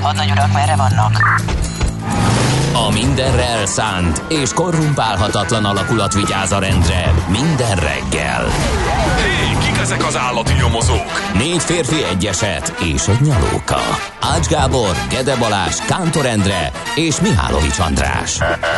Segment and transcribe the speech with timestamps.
[0.00, 1.40] Hadnagy urak, merre vannak?
[2.86, 8.44] A mindenre elszánt és korrumpálhatatlan alakulat vigyáz a rendre minden reggel.
[9.16, 11.32] Hé, kik ezek az állati nyomozók?
[11.34, 13.80] Négy férfi egyeset és egy nyalóka.
[14.20, 18.38] Ács Gábor, Gede Balázs, Kántor Endre és Mihálovics András.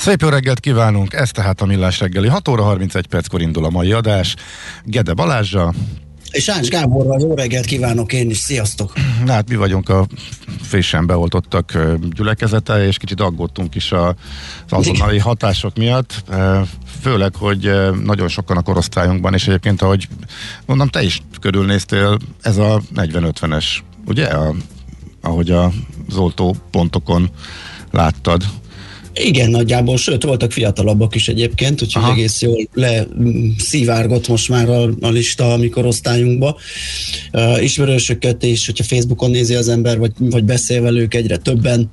[0.00, 2.28] Szép jó reggelt kívánunk, ez tehát a Millás reggeli.
[2.28, 4.34] 6 óra 31 perckor indul a mai adás.
[4.84, 5.74] Gede Balázsa.
[6.30, 8.92] És Ács Gáborral jó reggelt kívánok én is, sziasztok!
[9.24, 10.06] Na, hát mi vagyunk a
[10.62, 11.78] fésen beoltottak
[12.10, 14.14] gyülekezete, és kicsit aggódtunk is az
[14.68, 16.24] azonnali hatások miatt,
[17.00, 17.70] főleg, hogy
[18.04, 20.08] nagyon sokan a korosztályunkban, és egyébként, ahogy
[20.66, 23.64] mondom, te is körülnéztél, ez a 40-50-es,
[24.06, 24.26] ugye?
[24.26, 24.54] A,
[25.20, 27.30] ahogy az oltó pontokon
[27.90, 28.42] láttad.
[29.14, 32.12] Igen, nagyjából, sőt, voltak fiatalabbak is egyébként, úgyhogy Aha.
[32.12, 36.56] egész jól leszivárgott most már a, a lista a mi korosztályunkba.
[37.32, 41.90] Uh, ismerősöket is, hogyha Facebookon nézi az ember, vagy, vagy beszél velük, egyre többen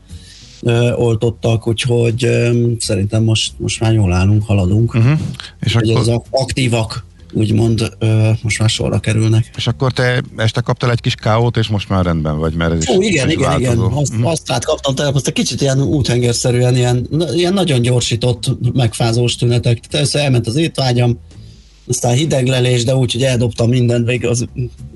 [0.61, 4.93] uh, oltottak, úgyhogy um, szerintem most, most már jól állunk, haladunk.
[4.93, 5.19] Uh-huh.
[5.59, 5.95] És akkor...
[5.97, 7.06] az aktívak
[7.37, 9.49] úgymond ö, most már sorra kerülnek.
[9.55, 12.81] És akkor te este kaptál egy kis káót, és most már rendben vagy, mert ez
[12.81, 13.85] is Ó, igen, igen, változó.
[13.85, 13.97] igen.
[13.97, 14.25] Azt, mm.
[14.25, 19.79] azt hát kaptam tegnap, azt egy kicsit ilyen úthengerszerűen, ilyen, ilyen nagyon gyorsított, megfázós tünetek.
[19.91, 21.19] Először elment az étvágyam,
[21.89, 24.45] aztán hideglelés, de úgy, hogy eldobtam mindent, még az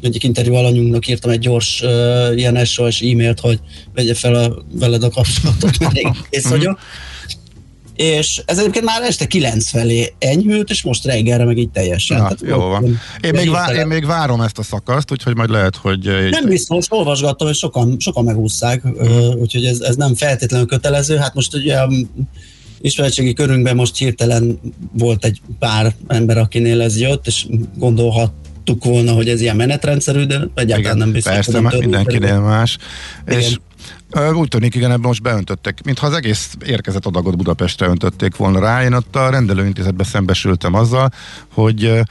[0.01, 3.59] egyik interjú alanyunknak írtam egy gyors uh, ilyen SOS e-mailt, hogy
[3.93, 6.79] vegye fel a, veled a kapcsolatot, mert kész vagyok
[8.01, 12.17] és ez egyébként már este 9 felé enyhült, és most reggelre meg így teljesen.
[12.17, 12.99] Tehát jó van.
[13.21, 16.09] Én még, vá- én még várom ezt a szakaszt, úgyhogy majd lehet, hogy...
[16.29, 19.35] Nem biztos, olvasgattam, hogy sokan, sokan megúszszák, uh-huh.
[19.35, 21.15] úgyhogy ez, ez nem feltétlenül kötelező.
[21.15, 21.77] Hát most ugye
[22.81, 24.59] ismeretségi körünkben most hirtelen
[24.97, 27.45] volt egy pár ember, akinél ez jött, és
[27.75, 31.33] gondolhattuk volna, hogy ez ilyen menetrendszerű, de egyáltalán Igen, nem biztos.
[31.33, 32.77] Persze, mindenkinél más.
[33.27, 33.39] Igen.
[33.39, 33.57] És
[34.33, 38.83] úgy tűnik, igen, ebben most beöntöttek, mintha az egész érkezett adagot Budapestre öntötték volna rá.
[38.83, 41.11] Én ott a rendelőintézetben szembesültem azzal,
[41.53, 42.01] hogy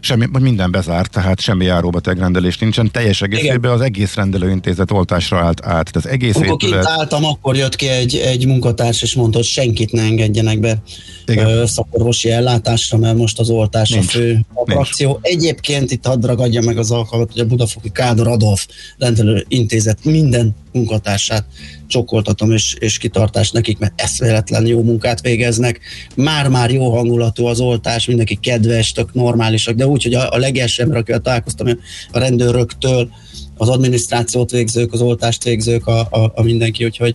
[0.00, 2.90] semmi, minden bezárt, tehát semmi járóbetegrendelés nincsen.
[2.90, 5.96] Teljes egészében az egész rendelőintézet oltásra állt át.
[5.96, 6.86] Az egész Amikor épület...
[6.86, 10.82] kint álltam, akkor jött ki egy, egy munkatárs, és mondta, hogy senkit ne engedjenek be
[11.26, 11.66] Igen.
[11.66, 14.04] szakorvosi ellátásra, mert most az oltás Nincs.
[14.04, 15.18] a fő attrakció.
[15.22, 18.66] Egyébként itt hadd ragadja meg az alkalmat, hogy a Budafoki Kádor Adolf
[18.98, 21.44] rendelőintézet minden munkatársát
[21.86, 25.80] csokoltatom, és, és kitartás nekik, mert eszméletlen jó munkát végeznek.
[26.14, 30.82] Már-már jó hangulatú az oltás, mindenki kedves, tök normálisak, de úgy, hogy a, a legelső
[30.82, 31.66] ember, akivel találkoztam,
[32.12, 33.10] a rendőröktől,
[33.56, 37.14] az adminisztrációt végzők, az oltást végzők, a, a, a mindenki, úgyhogy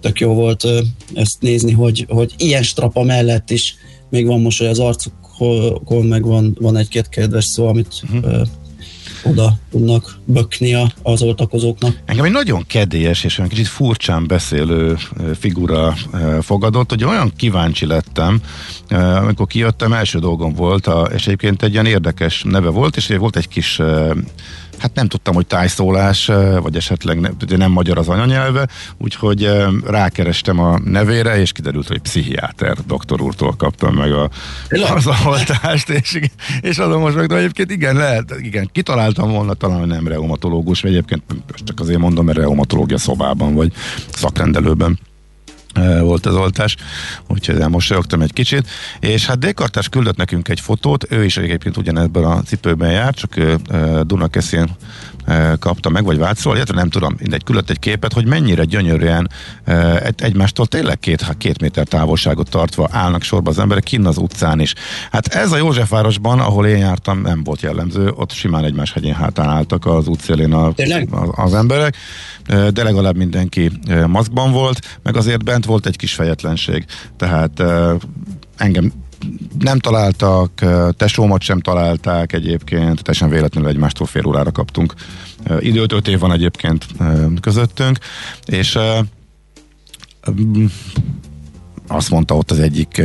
[0.00, 0.66] tök jó volt
[1.14, 3.74] ezt nézni, hogy, hogy ilyen strapa mellett is
[4.10, 8.46] még van most, hogy az arcukon meg van, van egy-két kedves szó, amit uh-huh
[9.24, 11.98] oda tudnak bökni az oltakozóknak.
[12.04, 14.96] Engem egy nagyon kedélyes és olyan kicsit furcsán beszélő
[15.38, 15.94] figura
[16.40, 18.40] fogadott, hogy olyan kíváncsi lettem,
[18.90, 23.48] amikor kijöttem, első dolgom volt, és egyébként egy ilyen érdekes neve volt, és volt egy
[23.48, 23.80] kis
[24.82, 26.30] hát nem tudtam, hogy tájszólás,
[26.62, 28.68] vagy esetleg nem, nem magyar az anyanyelve,
[28.98, 29.50] úgyhogy
[29.86, 34.30] rákerestem a nevére, és kiderült, hogy pszichiáter doktor úrtól kaptam meg a,
[34.94, 36.20] az oltást, és,
[36.60, 40.80] és azon most meg, de egyébként igen, lehet, igen, kitaláltam volna talán, hogy nem reumatológus,
[40.80, 41.22] vagy egyébként
[41.64, 43.72] csak azért mondom, mert reumatológia szobában, vagy
[44.12, 44.98] szakrendelőben
[46.00, 46.76] volt az oltás,
[47.28, 48.68] úgyhogy elmosolyogtam egy kicsit,
[49.00, 53.36] és hát Dékartás küldött nekünk egy fotót, ő is egyébként ugyanebben a cipőben jár, csak
[53.36, 53.56] ő
[54.02, 54.68] Dunakeszén
[55.58, 59.30] kapta meg, vagy Vácról, illetve nem tudom, mindegy, küldött egy képet, hogy mennyire gyönyörűen
[60.16, 64.74] egymástól tényleg két, két méter távolságot tartva állnak sorba az emberek kinn az utcán is.
[65.10, 69.48] Hát ez a Józsefvárosban, ahol én jártam, nem volt jellemző, ott simán egymás hegyén hátán
[69.48, 71.96] álltak az útszélén a, az, az emberek,
[72.46, 73.70] de legalább mindenki
[74.06, 76.84] maszkban volt, meg azért bent volt egy kis fejetlenség.
[77.16, 77.62] Tehát
[78.56, 78.92] engem
[79.58, 80.64] nem találtak,
[80.96, 84.94] tesómat sem találták egyébként, teljesen véletlenül egymástól fél órára kaptunk.
[85.60, 86.86] Időt öt év van egyébként
[87.40, 87.98] közöttünk,
[88.44, 88.78] és
[91.86, 93.02] azt mondta ott az egyik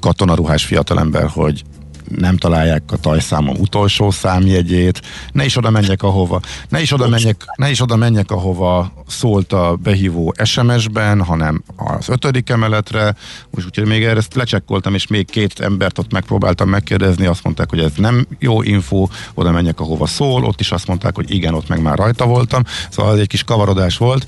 [0.00, 1.62] katonaruhás fiatalember, hogy
[2.08, 7.44] nem találják a tajszámom utolsó számjegyét, ne is oda menjek ahova, ne is oda menjek,
[7.56, 13.14] ne is oda menjek ahova szólt a behívó SMS-ben, hanem az ötödik emeletre,
[13.50, 17.80] úgyhogy még erre ezt lecsekkoltam, és még két embert ott megpróbáltam megkérdezni, azt mondták, hogy
[17.80, 21.68] ez nem jó info, oda menjek ahova szól, ott is azt mondták, hogy igen, ott
[21.68, 24.26] meg már rajta voltam, szóval ez egy kis kavarodás volt,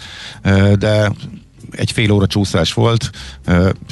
[0.79, 1.13] de
[1.71, 3.11] egy fél óra csúszás volt,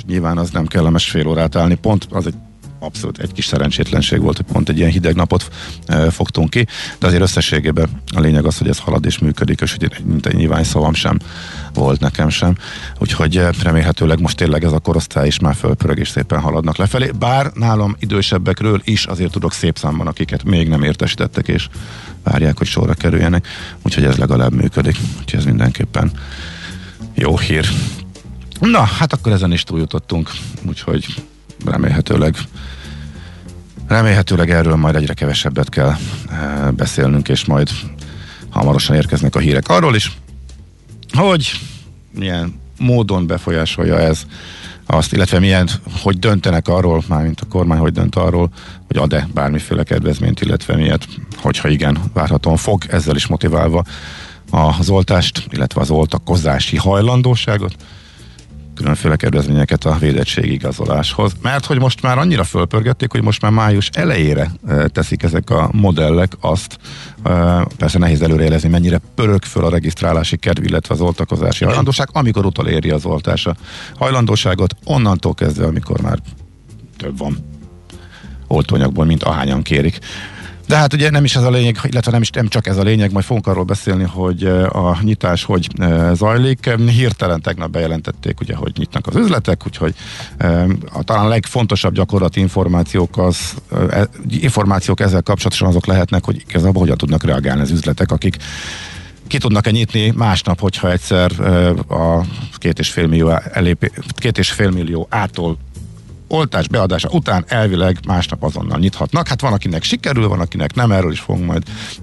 [0.06, 2.34] nyilván az nem kellemes fél órát állni, pont az egy
[2.78, 5.50] abszolút egy kis szerencsétlenség volt, hogy pont egy ilyen hideg napot
[5.86, 6.66] e, fogtunk ki,
[6.98, 10.34] de azért összességében a lényeg az, hogy ez halad és működik, és hogy mint egy
[10.34, 11.18] nyilván szavam sem
[11.74, 12.56] volt nekem sem.
[12.98, 17.10] Úgyhogy remélhetőleg most tényleg ez a korosztály is már fölpörög és szépen haladnak lefelé.
[17.18, 21.68] Bár nálam idősebbekről is azért tudok szép számban, akiket még nem értesítettek, és
[22.22, 23.46] várják, hogy sorra kerüljenek.
[23.82, 24.96] Úgyhogy ez legalább működik.
[25.20, 26.10] Úgyhogy ez mindenképpen
[27.14, 27.68] jó hír.
[28.60, 30.30] Na, hát akkor ezen is túljutottunk,
[30.66, 31.06] úgyhogy
[31.64, 32.36] remélhetőleg
[33.88, 35.92] remélhetőleg erről majd egyre kevesebbet kell
[36.30, 37.70] e, beszélnünk, és majd
[38.50, 39.68] hamarosan érkeznek a hírek.
[39.68, 40.16] Arról is,
[41.12, 41.50] hogy
[42.10, 44.26] milyen módon befolyásolja ez
[44.86, 45.68] azt, illetve milyen,
[46.02, 48.48] hogy döntenek arról, mármint a kormány, hogy dönt arról,
[48.86, 53.84] hogy ad-e bármiféle kedvezményt, illetve miért, hogyha igen, várhatóan fog, ezzel is motiválva
[54.50, 57.76] az oltást, illetve az oltakozási hajlandóságot,
[58.76, 61.32] különféle kedvezményeket a védettség igazoláshoz.
[61.42, 64.50] Mert hogy most már annyira fölpörgették, hogy most már május elejére
[64.92, 66.78] teszik ezek a modellek azt,
[67.76, 72.90] persze nehéz előrejelezni, mennyire pörög föl a regisztrálási kedv, illetve az oltakozási hajlandóság, amikor utoléri
[72.90, 73.56] az oltás a
[73.96, 76.18] hajlandóságot, onnantól kezdve, amikor már
[76.96, 77.36] több van
[78.46, 79.98] oltóanyagból, mint ahányan kérik.
[80.66, 82.82] De hát ugye nem is ez a lényeg, illetve nem is nem csak ez a
[82.82, 85.68] lényeg, majd fogunk arról beszélni, hogy a nyitás hogy
[86.12, 86.70] zajlik.
[86.88, 89.94] Hirtelen tegnap bejelentették, ugye, hogy nyitnak az üzletek, úgyhogy
[90.92, 93.54] a talán legfontosabb gyakorlati információk, az,
[93.90, 98.36] e, információk ezzel kapcsolatosan azok lehetnek, hogy igazából hogyan tudnak reagálni az üzletek, akik
[99.26, 101.40] ki tudnak-e nyitni másnap, hogyha egyszer
[101.88, 102.24] a
[102.56, 105.58] két és fél millió, elép, két és fél millió ától
[106.28, 109.28] oltás beadása után elvileg másnap azonnal nyithatnak.
[109.28, 111.62] Hát van, akinek sikerül, van, akinek nem, erről is fogunk majd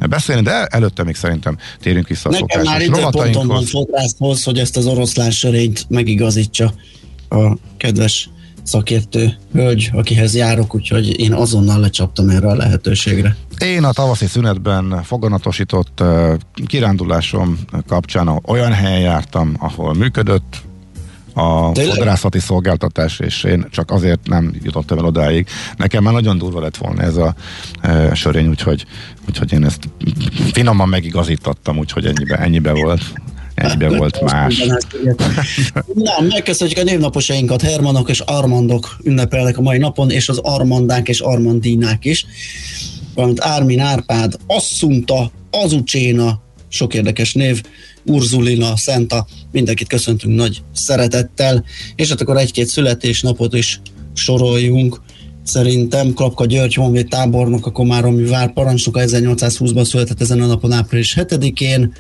[0.10, 4.78] beszélni, de előtte még szerintem térjünk vissza a Nekem már időponton van fotrászhoz, hogy ezt
[4.78, 6.74] az oroszlán sörényt megigazítsa
[7.30, 8.30] a kedves
[8.64, 13.36] szakértő hölgy, akihez járok, úgyhogy én azonnal lecsaptam erre a lehetőségre.
[13.58, 16.04] Én a tavaszi szünetben foganatosított
[16.66, 20.62] kirándulásom kapcsán olyan helyen jártam, ahol működött,
[21.34, 21.96] a Tényleg?
[21.96, 25.48] fodrászati szolgáltatás, és én csak azért nem jutottam el odáig.
[25.78, 27.36] Nekem már nagyon durva lett volna ez a
[27.82, 28.86] e, sörény, úgyhogy,
[29.28, 29.90] úgyhogy én ezt
[30.54, 33.02] finoman megigazítottam, úgyhogy ennyibe, ennyibe volt.
[33.56, 34.64] Ennyibe volt más.
[35.94, 41.20] Na, megköszönjük a névnaposainkat, Hermanok és Armandok ünnepelnek a mai napon, és az Armandák és
[41.20, 42.26] Armandinák is.
[43.14, 47.62] Valamint Ármin Árpád, Asszunta, Azucséna, sok érdekes név,
[48.06, 51.64] Urzulina, Szenta, mindenkit köszöntünk nagy szeretettel,
[51.96, 53.82] és hát akkor egy-két születésnapot is
[54.14, 55.02] soroljunk.
[55.44, 61.18] Szerintem Klapka György honvéd tábornok, a Komáromi vár parancsnoka 1820-ban született ezen a napon április
[61.20, 61.94] 7-én.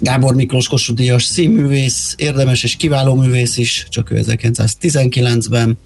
[0.00, 5.78] Gábor Miklós Kossuth színművész, érdemes és kiváló művész is, csak ő 1919-ben.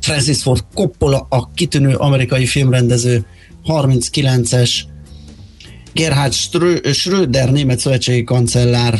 [0.00, 3.26] Francis Ford Coppola, a kitűnő amerikai filmrendező,
[3.66, 4.70] 39-es,
[5.94, 6.32] Gerhard
[6.92, 8.98] Schröder, német szövetségi kancellár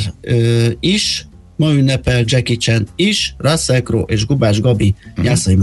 [0.79, 5.25] is, ma ünnepel Jackie Chan is, Russell Crowe és Gubás Gabi, uh-huh.
[5.25, 5.57] Jászai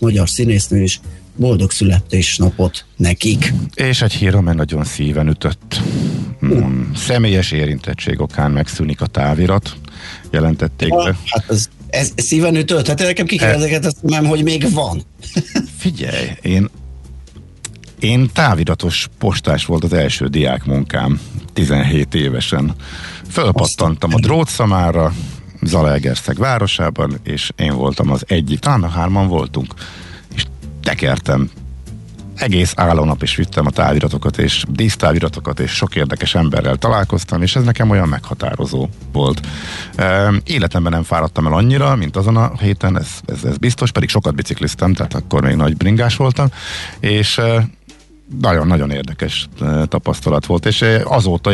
[0.00, 1.00] magyar színésznő is
[1.36, 3.52] boldog születésnapot nekik.
[3.74, 5.80] És egy hír, amely nagyon szíven ütött.
[6.42, 6.66] Uh.
[6.96, 9.76] Személyes érintettség okán megszűnik a távirat,
[10.30, 11.16] jelentették ja, be.
[11.24, 12.86] Hát ez, ez szíven ütött?
[12.86, 15.02] Hát nekem kikezdeket ezt nem, hogy még van.
[15.78, 16.68] Figyelj, én
[18.00, 21.20] én táviratos postás volt az első diák munkám,
[21.52, 22.74] 17 évesen.
[23.30, 25.12] Fölpattantam a drótszamára,
[25.62, 29.74] Zalaegerszeg városában, és én voltam az egyik, talán a hárman voltunk,
[30.34, 30.44] és
[30.82, 31.50] tekertem
[32.38, 37.64] egész állónap is vittem a táviratokat, és dísztáviratokat, és sok érdekes emberrel találkoztam, és ez
[37.64, 39.46] nekem olyan meghatározó volt.
[40.44, 44.34] Életemben nem fáradtam el annyira, mint azon a héten, ez, ez, ez biztos, pedig sokat
[44.34, 46.46] bicikliztem, tehát akkor még nagy bringás voltam,
[47.00, 47.40] és
[48.40, 49.48] nagyon-nagyon érdekes
[49.84, 51.52] tapasztalat volt, és azóta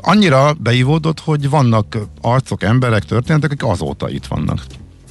[0.00, 4.60] annyira beívódott, hogy vannak arcok, emberek, történetek, akik azóta itt vannak.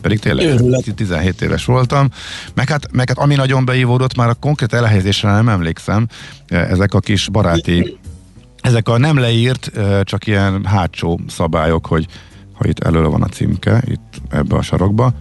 [0.02, 0.94] Pedig tényleg Őrület.
[0.96, 2.10] 17 éves voltam,
[2.54, 6.08] meg hát, meg hát ami nagyon beívódott, már a konkrét elhelyezésre nem emlékszem,
[6.48, 7.98] ezek a kis baráti,
[8.62, 9.72] ezek a nem leírt,
[10.04, 12.08] csak ilyen hátsó szabályok, hogy
[12.54, 15.14] ha itt elő van a címke, itt ebbe a sarokba,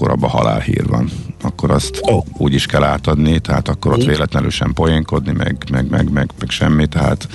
[0.00, 1.10] akkor abban halálhír van.
[1.42, 2.24] Akkor azt oh.
[2.32, 6.50] úgy is kell átadni, tehát akkor ott véletlenül sem poénkodni, meg, meg, meg, meg, meg
[6.50, 7.28] semmi, tehát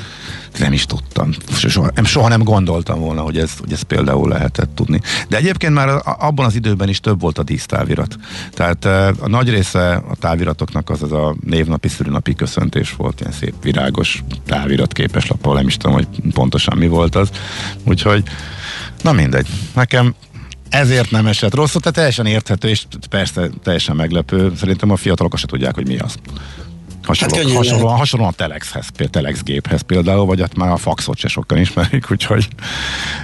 [0.60, 1.30] nem is tudtam.
[1.54, 5.02] Soha, soha nem gondoltam volna, hogy ez, hogy ez például lehetett tudni.
[5.28, 8.16] De egyébként már abban az időben is több volt a dísztávirat.
[8.52, 8.86] Tehát
[9.20, 14.24] a nagy része a táviratoknak az az a névnapi, szülinapi köszöntés volt, ilyen szép virágos
[14.46, 17.30] távirat képes lappal, nem is tudom, hogy pontosan mi volt az.
[17.84, 18.24] Úgyhogy
[19.02, 19.48] Na mindegy.
[19.74, 20.16] Nekem
[20.70, 24.54] ezért nem esett rosszul, tehát teljesen érthető, és persze teljesen meglepő.
[24.58, 26.16] Szerintem a fiatalok se tudják, hogy mi az.
[27.04, 31.28] Hasonló, hát hasonlóan, hasonlóan a Telexhez, Telex géphez például, vagy hát már a faxot se
[31.28, 32.48] sokan ismerik, úgyhogy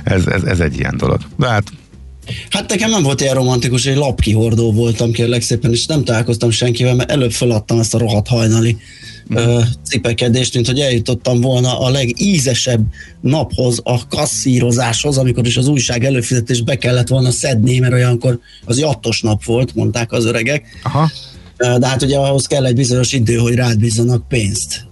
[0.04, 1.20] ez, ez, ez egy ilyen dolog.
[1.38, 1.64] De hát
[2.50, 6.96] Hát nekem nem volt ilyen romantikus, egy lapkihordó voltam kérlek szépen, és nem találkoztam senkivel,
[6.96, 8.78] mert előbb feladtam ezt a rohadt hajnali
[9.34, 12.82] uh, cipekedést, mint hogy eljutottam volna a legízesebb
[13.22, 18.80] naphoz, a kasszírozáshoz, amikor is az újság előfizetés be kellett volna szedni, mert olyankor az
[18.80, 20.80] jattos nap volt, mondták az öregek.
[20.84, 21.12] Aha.
[21.58, 24.88] De hát ugye ahhoz kell egy bizonyos idő, hogy rád bízzanak pénzt.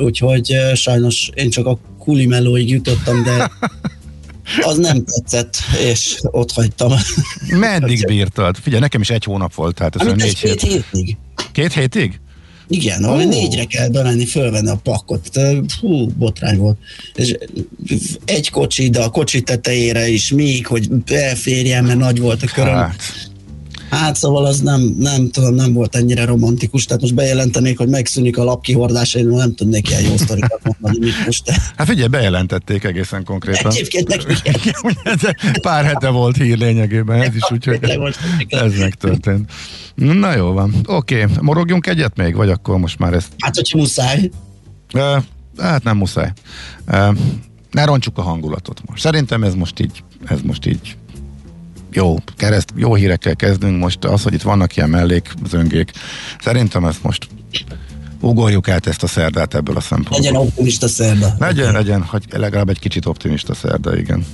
[0.00, 3.50] Úgyhogy sajnos én csak a kulimelóig jutottam, de
[4.70, 6.92] az nem tetszett, és ott hagytam.
[7.48, 8.56] Meddig bírtad?
[8.56, 10.54] Figyelj, nekem is egy hónap volt, tehát ez négy hét.
[10.54, 11.16] Két hétig.
[11.52, 12.20] Két hétig?
[12.74, 15.40] Igen, ahol négyre kell bemenni, fölvenni a pakkot.
[15.80, 16.76] Hú, botrány volt.
[17.14, 17.36] És
[18.24, 22.74] egy kocsi, de a kocsi tetejére is még, hogy elférjen, mert nagy volt a köröm.
[22.74, 23.30] Hát
[23.92, 28.38] Hát szóval az nem, nem tudom, nem volt ennyire romantikus, tehát most bejelentenék, hogy megszűnik
[28.38, 31.50] a lapkihordás, én nem tudnék ilyen jó sztorikat mondani, mit most.
[31.76, 33.70] Hát figyelj, bejelentették egészen konkrétan.
[33.70, 34.60] Egyébként neki
[35.62, 37.78] Pár hete volt hír lényegében, ez is úgyhogy
[38.48, 39.50] ez megtörtént.
[39.94, 41.34] Na jó van, oké, okay.
[41.40, 43.28] morogjunk egyet még, vagy akkor most már ezt...
[43.38, 44.30] Hát, hogyha muszáj.
[44.94, 45.22] Uh,
[45.58, 46.32] hát nem muszáj.
[46.88, 47.16] Uh,
[47.70, 49.02] ne roncsuk a hangulatot most.
[49.02, 50.96] Szerintem ez most így, ez most így
[51.92, 55.90] jó, kereszt, jó hírekkel kezdünk most, az, hogy itt vannak ilyen mellékzöngék,
[56.40, 57.26] szerintem ezt most
[58.20, 60.18] ugorjuk át ezt a szerdát ebből a szempontból.
[60.18, 61.34] Legyen optimista szerda.
[61.38, 64.26] Legyen, legyen, hogy legalább egy kicsit optimista szerda, igen.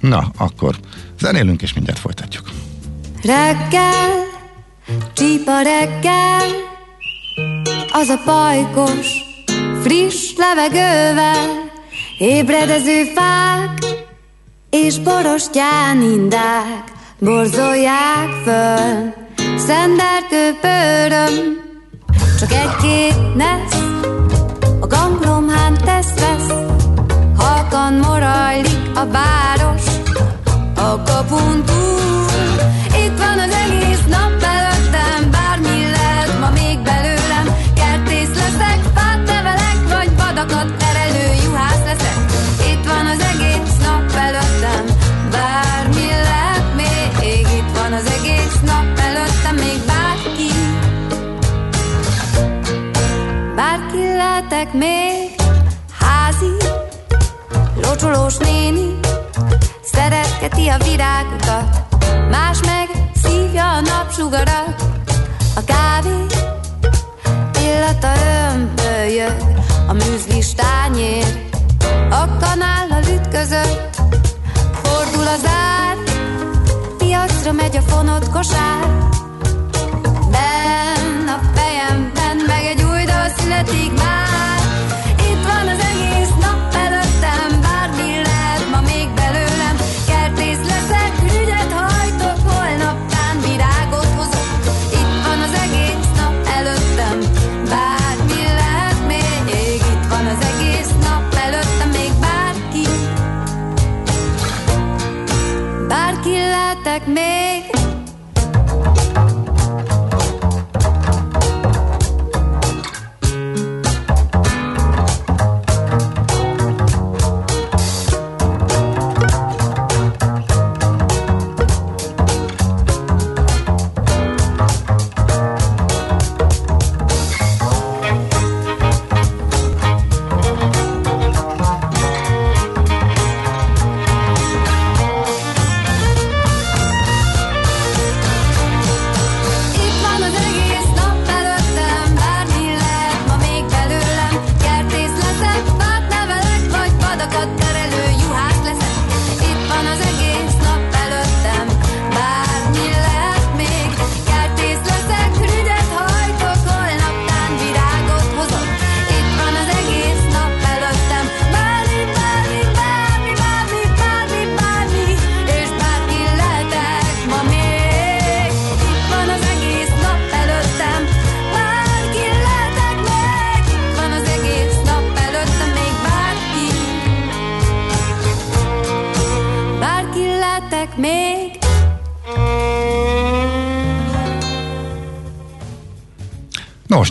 [0.00, 0.76] Na, akkor
[1.20, 2.50] zenélünk, és mindjárt folytatjuk.
[3.22, 4.24] Reggel,
[5.12, 6.46] csípa reggel,
[7.92, 9.06] az a pajkos,
[9.82, 11.70] friss levegővel,
[12.18, 13.85] ébredező fák,
[14.70, 19.14] és borostyán indák borzolják föl.
[19.58, 21.64] Szenderkő pöröm,
[22.38, 23.82] csak egy-két nesz,
[24.80, 26.54] a ganglomhán tesz-vesz,
[27.36, 29.84] halkan morajlik a város,
[30.74, 32.05] a kapun túl.
[54.66, 55.34] Lehetek még,
[55.98, 56.56] házi,
[57.82, 58.98] locsolós néni,
[59.82, 61.94] szeretgeti a virágokat,
[62.30, 62.88] más meg
[63.22, 64.82] szívja a napsugarat,
[65.56, 66.26] a kávé
[67.60, 68.12] illata
[68.52, 69.36] ömbölyög,
[69.88, 71.48] a műzlis tányér,
[72.10, 74.00] a kanállal ütközött,
[74.82, 75.96] fordul az ár,
[76.98, 79.08] piacra megy a fonott kosár.
[80.30, 84.35] Ben a fejemben meg egy új dal születik már.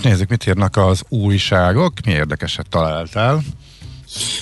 [0.05, 1.93] Nézzük, mit írnak az újságok.
[2.05, 3.41] Mi érdekeset találtál?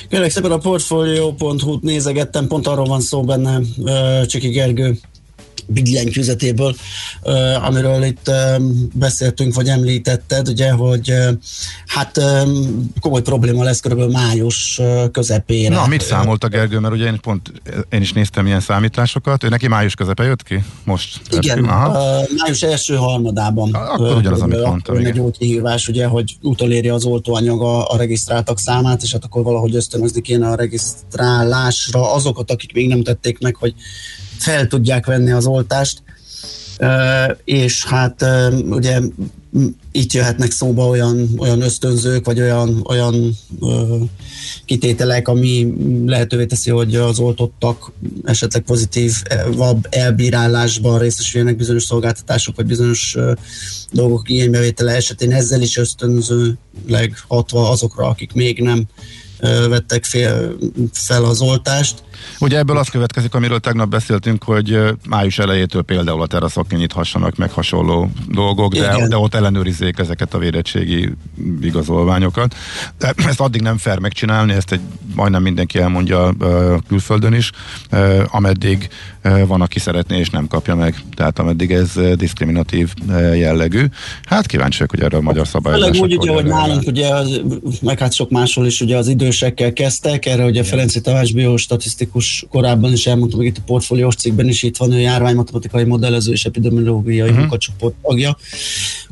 [0.10, 3.60] Kérlek szépen a portfolio.hu-t nézegettem, pont arról van szó benne
[4.26, 4.99] Csiki Gergő
[5.67, 6.76] billentyűzetéből,
[7.65, 8.32] amiről itt
[8.93, 11.13] beszéltünk, vagy említetted, ugye, hogy
[11.86, 12.21] hát
[12.99, 15.76] komoly probléma lesz körülbelül május közepére.
[15.76, 17.52] Na, mit számolt a Gergő, mert ugye én pont
[17.89, 20.63] én is néztem ilyen számításokat, ő neki május közepe jött ki?
[20.84, 21.21] Most?
[21.32, 22.21] Igen, Aha.
[22.38, 23.73] Május első harmadában.
[23.73, 24.95] Akkor ugyanaz, amit mondtam.
[24.95, 29.43] Egy úgy kihívás, ugye, hogy utoléri az oltóanyag a, a regisztráltak számát, és hát akkor
[29.43, 33.73] valahogy ösztönözni kéne a regisztrálásra azokat, akik még nem tették meg, hogy
[34.38, 36.04] fel tudják venni az oltást,
[37.43, 38.26] és hát
[38.69, 39.00] ugye
[39.91, 43.38] itt jöhetnek szóba olyan, olyan ösztönzők, vagy olyan, olyan
[44.65, 45.74] kitételek, ami
[46.06, 47.91] lehetővé teszi, hogy az oltottak
[48.24, 49.13] esetleg pozitív
[49.56, 53.17] vab elbírálásban részesüljenek bizonyos szolgáltatások, vagy bizonyos
[53.91, 55.32] dolgok igénybevétele esetén.
[55.32, 58.84] Ezzel is ösztönzőleg hatva azokra, akik még nem
[59.69, 60.58] vettek fél,
[60.91, 62.03] fel az oltást.
[62.39, 64.79] Ugye ebből az következik, amiről tegnap beszéltünk, hogy
[65.10, 70.38] május elejétől például a teraszok nyithassanak meg hasonló dolgok, de, de ott ellenőrizzék ezeket a
[70.38, 71.13] védettségi
[71.62, 72.56] igazolványokat.
[73.27, 74.82] Ezt addig nem fair megcsinálni, ezt egy
[75.15, 76.34] majdnem mindenki elmondja
[76.88, 77.51] külföldön is,
[78.27, 78.89] ameddig
[79.47, 80.95] van, aki szeretné és nem kapja meg.
[81.15, 82.93] Tehát ameddig ez diszkriminatív
[83.36, 83.86] jellegű.
[84.23, 85.99] Hát kíváncsiak, hogy erről a magyar szabályozás.
[85.99, 87.09] úgy, ugye, hogy nálunk ugye,
[87.81, 92.91] meg hát sok máshol is ugye az idősekkel kezdtek, erre ugye Ferenci Tamás biostatisztikus korábban
[92.91, 97.19] is elmondtam, hogy itt a portfóliós cikkben is itt van ő járványmatematikai modellező és epidemiológiai
[97.19, 97.38] uh-huh.
[97.38, 98.38] munkacsoport tagja,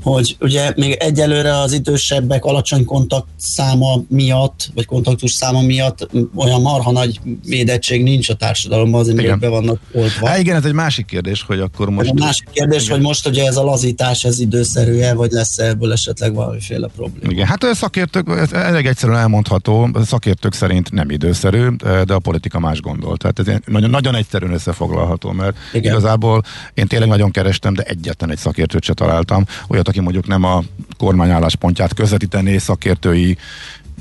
[0.02, 6.62] hogy ugye még egyelőre az idősebbek alacsony kontakt száma miatt, vagy kontaktus száma miatt olyan
[6.62, 10.28] marha nagy védettség nincs a társadalomban, azért be vannak oltva.
[10.28, 12.10] Há, igen, ez egy másik kérdés, hogy akkor most...
[12.10, 12.96] A másik kérdés, igen.
[12.96, 17.32] hogy most ugye ez a lazítás, ez időszerű-e, vagy lesz ebből esetleg valamiféle probléma.
[17.32, 21.68] Igen, hát a szakértők, ez elég egyszerűen elmondható, a szakértők szerint nem időszerű,
[22.06, 23.18] de a politika más gondol.
[23.18, 25.92] Tehát ez nagyon, nagyon egyszerűen összefoglalható, mert igen.
[25.92, 30.44] igazából én tényleg nagyon kerestem, de egyetlen egy szakértőt se találtam, olyat, aki mondjuk nem
[30.44, 30.64] a
[30.98, 33.38] kormány álláspontját közvetítené szakértői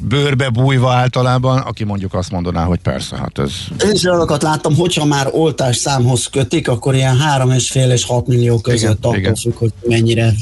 [0.09, 3.53] bőrbe bújva általában, aki mondjuk azt mondaná, hogy persze, hát ez...
[3.85, 8.59] Én is olyanokat láttam, hogyha már oltás számhoz kötik, akkor ilyen 3,5 és 6 millió
[8.59, 10.35] között igen, attól függ, hogy mennyire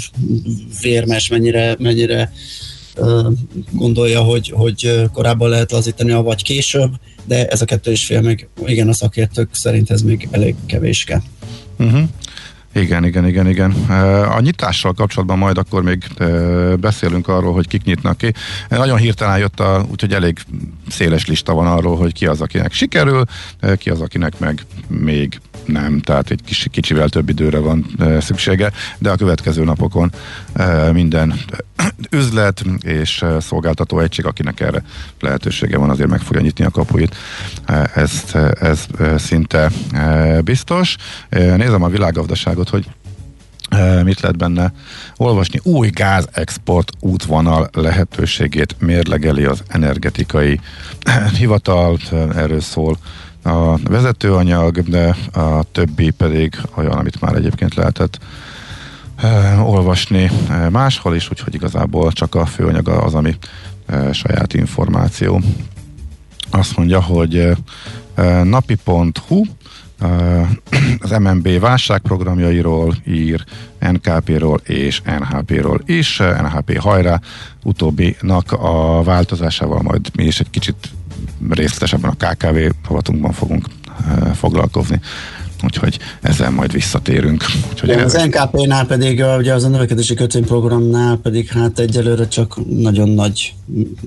[0.83, 2.33] vérmes, mennyire, mennyire
[2.97, 3.27] uh,
[3.71, 6.91] gondolja, hogy, hogy korábban lehet lazítani, vagy később,
[7.25, 11.23] de ez a kettő és fél még, igen, a szakértők szerint ez még elég kevéske.
[11.79, 12.09] Uh-huh.
[12.73, 13.71] Igen, igen, igen, igen.
[14.37, 16.05] A nyitással kapcsolatban majd akkor még
[16.81, 18.33] beszélünk arról, hogy kik nyitnak ki.
[18.69, 20.39] Nagyon hirtelen jött, a, úgyhogy elég
[20.89, 23.25] széles lista van arról, hogy ki az, akinek sikerül,
[23.77, 27.87] ki az, akinek meg még nem, tehát egy kis, kicsivel több időre van
[28.21, 30.13] szüksége, de a következő napokon
[30.93, 31.35] minden
[32.11, 34.83] üzlet és szolgáltató egység, akinek erre
[35.21, 37.17] lehetősége van, azért meg fogja nyitni a kapuit.
[37.65, 39.71] E, ez, szinte
[40.45, 40.97] biztos.
[41.31, 41.89] Nézem a
[42.59, 42.87] világgazdaságot, hogy
[44.05, 44.73] mit lehet benne
[45.17, 45.61] olvasni.
[45.63, 50.61] Új gázexport útvonal lehetőségét mérlegeli az energetikai
[51.39, 51.99] hivatal,
[52.35, 52.99] erről szól
[53.43, 58.19] a vezetőanyag, de a többi pedig olyan, amit már egyébként lehetett
[59.65, 60.31] olvasni
[60.71, 63.37] máshol is, úgyhogy igazából csak a főanyag az, ami
[64.13, 65.41] saját információ.
[66.51, 67.57] Azt mondja, hogy
[68.43, 69.45] napi.hu
[70.99, 73.45] az MNB válságprogramjairól ír,
[73.79, 76.19] NKP-ról és NHP-ról is.
[76.19, 77.21] NHP hajrá,
[77.65, 80.77] utóbbinak a változásával majd mi is egy kicsit
[81.51, 82.57] részletesebben a KKV
[82.89, 83.67] rovatunkban fogunk
[84.35, 85.01] foglalkozni.
[85.65, 87.45] Úgyhogy ezzel majd visszatérünk.
[87.71, 93.55] Úgyhogy az NKP-nál pedig, ugye az a növekedési kötvényprogramnál pedig hát egyelőre csak nagyon nagy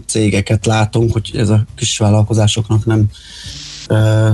[0.06, 3.06] cégeket látunk, hogy ez a kis vállalkozásoknak nem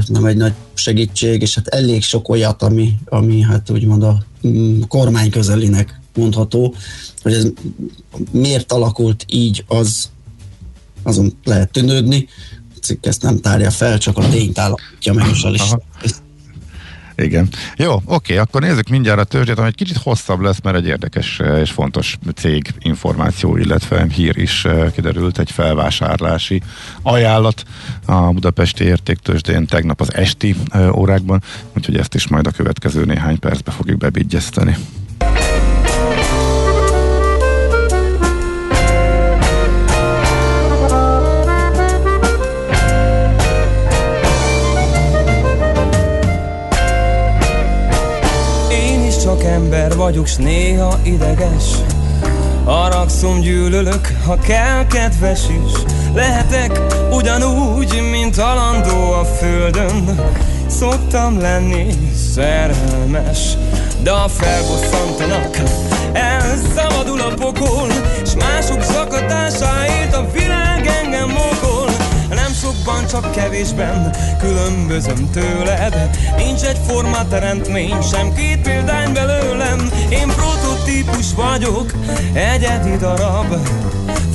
[0.08, 4.82] nem egy nagy segítség, és hát elég sok olyat, ami, ami hát úgymond a mm,
[4.88, 6.76] kormány közelinek mondható,
[7.22, 7.48] hogy ez
[8.32, 10.10] miért alakult így, az
[11.04, 12.28] azon lehet tűnődni,
[12.82, 15.82] cikk ezt nem tárja fel, csak a tényt állapítja meg is a listát.
[17.18, 17.48] Igen.
[17.78, 21.40] Jó, oké, akkor nézzük mindjárt a törzsét, ami egy kicsit hosszabb lesz, mert egy érdekes
[21.40, 26.62] eh, és fontos cég információ, illetve hír is eh, kiderült, egy felvásárlási
[27.02, 27.64] ajánlat
[28.06, 31.44] a Budapesti Értéktőzsdén tegnap az esti eh, órákban,
[31.76, 34.76] úgyhogy ezt is majd a következő néhány percbe fogjuk bebigyezteni.
[49.58, 51.64] Ember vagyok, s néha ideges.
[52.66, 55.72] Haragszom, gyűlölök, ha kell kedves is.
[56.14, 60.20] Lehetek ugyanúgy, mint halandó a földön.
[60.68, 61.88] Szoktam lenni
[62.34, 63.58] szerelmes
[64.04, 65.58] De a felbosszantanak.
[66.14, 67.88] Elszabadul a pokol
[68.26, 71.48] S mások zakatásáért a világ engem mokol.
[71.52, 71.77] Nem
[72.88, 76.10] sokban, csak kevésben Különbözöm tőled.
[76.38, 79.90] Nincs egy forma teremtmény Sem két példány belőlem.
[80.10, 81.92] Én prototípus vagyok
[82.34, 83.56] Egyedi darab.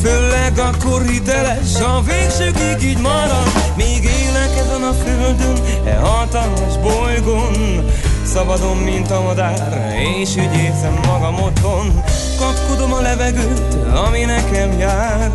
[0.03, 3.53] Főleg akkor hiteles, a végsőkig így marad.
[3.77, 7.85] Még élek ezen a földön, e hatalmas bolygón
[8.33, 12.03] Szabadon, mint a madár, és úgy érzem magam otthon.
[12.39, 13.75] Kapkodom a levegőt,
[14.07, 15.31] ami nekem jár.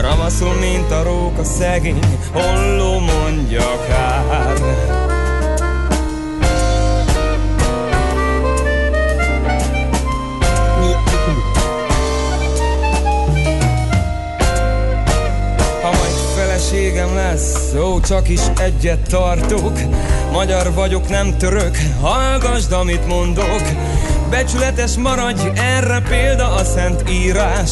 [0.00, 4.93] Ravaszol, mint a róka szegény, holló mondja kár
[16.74, 19.78] feleségem lesz, ó, csak is egyet tartok.
[20.32, 23.62] Magyar vagyok, nem török, hallgasd, amit mondok.
[24.30, 27.70] Becsületes maradj, erre példa a szent írás.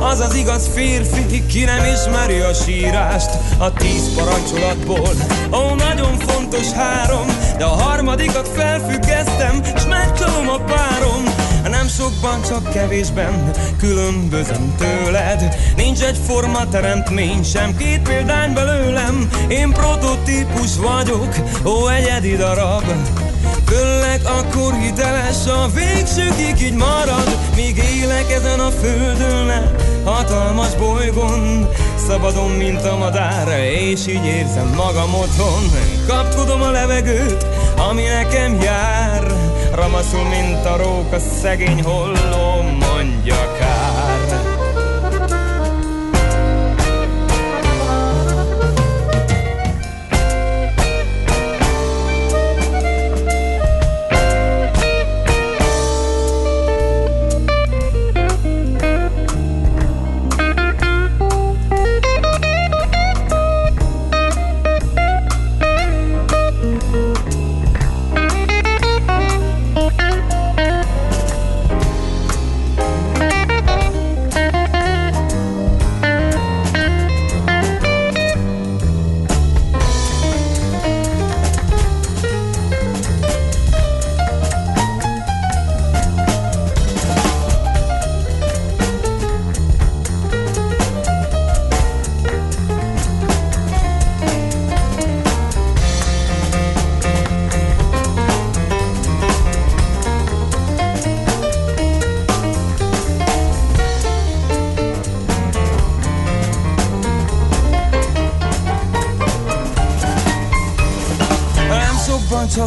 [0.00, 3.30] Az az igaz férfi, ki nem ismeri a sírást.
[3.58, 5.10] A tíz parancsolatból,
[5.52, 7.26] ó, nagyon fontos három
[7.58, 15.56] De a harmadikat felfüggesztem, s megcsalom a párom nem sokban, csak kevésben különbözöm tőled.
[15.76, 19.28] Nincs egy forma teremtmény, sem két példány belőlem.
[19.48, 22.84] Én prototípus vagyok, ó egyedi darab.
[23.66, 27.38] Főleg akkor hiteles a végsőkig így marad.
[27.56, 29.74] Míg élek ezen a földön,
[30.04, 31.68] hatalmas bolygón.
[32.06, 35.62] Szabadon, mint a madár, és így érzem magam otthon.
[36.06, 37.46] Kapkodom a levegőt,
[37.90, 39.45] ami nekem jár
[39.76, 43.65] Ramaszul, mint a róka, szegény holló, mondja kár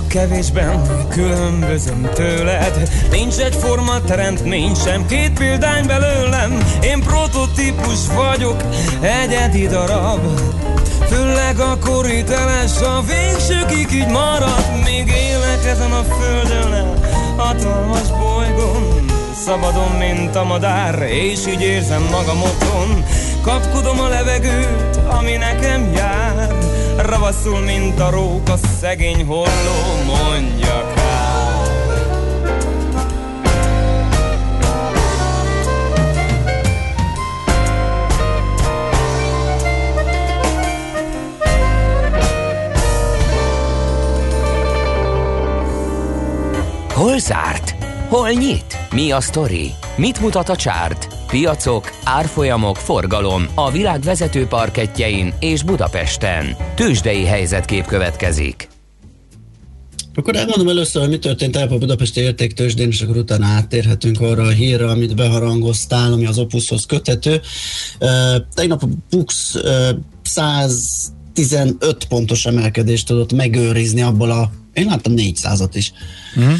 [0.09, 2.89] kevésben különbözöm tőled.
[3.11, 6.57] Nincs egy forma teremtmény, sem két példány belőlem.
[6.83, 8.63] Én prototípus vagyok,
[9.01, 10.19] egyedi darab.
[11.09, 14.63] Főleg akkor hiteles, a végsőkig így marad.
[14.83, 16.93] Még élek ezen a földön,
[17.37, 19.05] hatalmas bolygón.
[19.45, 23.03] Szabadon, mint a madár, és így érzem magam otthon.
[23.41, 26.68] Kapkodom a levegőt, ami nekem jár
[27.01, 29.45] Ravaszul, mint a róka, szegény holló,
[30.05, 30.93] mondja.
[46.93, 47.75] Hol zárt?
[48.09, 48.77] Hol nyit?
[48.91, 49.71] Mi a sztori?
[49.95, 51.07] Mit mutat a csárt?
[51.27, 56.68] Piacok, árfolyamok, forgalom a világ vezető parketjein és Budapesten.
[56.79, 58.67] Tősdei helyzetkép következik.
[60.15, 64.43] Akkor elmondom először, hogy mi történt el a Budapesti értéktősdén, és akkor utána áttérhetünk arra
[64.43, 67.41] a hírre, amit beharangoztál, ami az Opushoz köthető.
[67.99, 68.09] Uh,
[68.53, 69.89] tegnap a Bux uh,
[70.21, 75.93] 115 pontos emelkedést tudott megőrizni abból a, én láttam 400-at is.
[76.39, 76.53] Mm.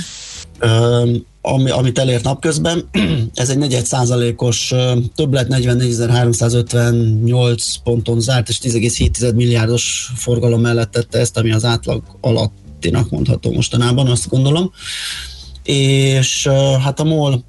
[0.62, 1.16] Uh,
[1.54, 2.90] ami, amit elért napközben.
[3.34, 4.74] Ez egy negyed százalékos
[5.16, 13.10] többlet 44.358 ponton zárt, és 10,7 milliárdos forgalom mellett tette ezt, ami az átlag alattinak
[13.10, 14.72] mondható mostanában, azt gondolom.
[15.64, 16.48] És
[16.84, 17.44] hát a MOL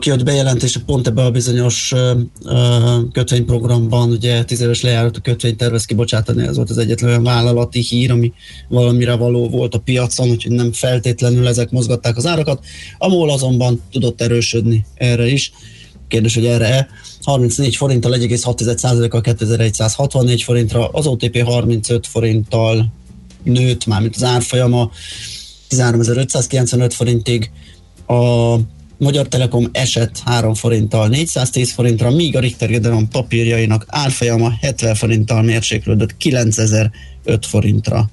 [0.00, 1.94] jött bejelentése pont ebbe a bizonyos
[3.12, 8.32] kötvényprogramban, ugye 10 éves lejáratú kötvény tervez kibocsátani, ez volt az egyetlen vállalati hír, ami
[8.68, 12.64] valamire való volt a piacon, úgyhogy nem feltétlenül ezek mozgatták az árakat.
[12.98, 15.52] A MOL azonban tudott erősödni erre is.
[16.08, 16.88] Kérdés, hogy erre-e.
[17.22, 22.92] 34 forinttal 1,6%-kal 2164 forintra, az OTP 35 forinttal
[23.42, 24.90] nőtt, mármint az árfolyama
[25.70, 27.50] 13.595 forintig,
[28.06, 28.56] a
[29.00, 35.42] Magyar Telekom esett 3 forinttal 410 forintra, míg a Richter Gedeon papírjainak árfolyama 70 forinttal
[35.42, 38.10] mérséklődött 9005 forintra.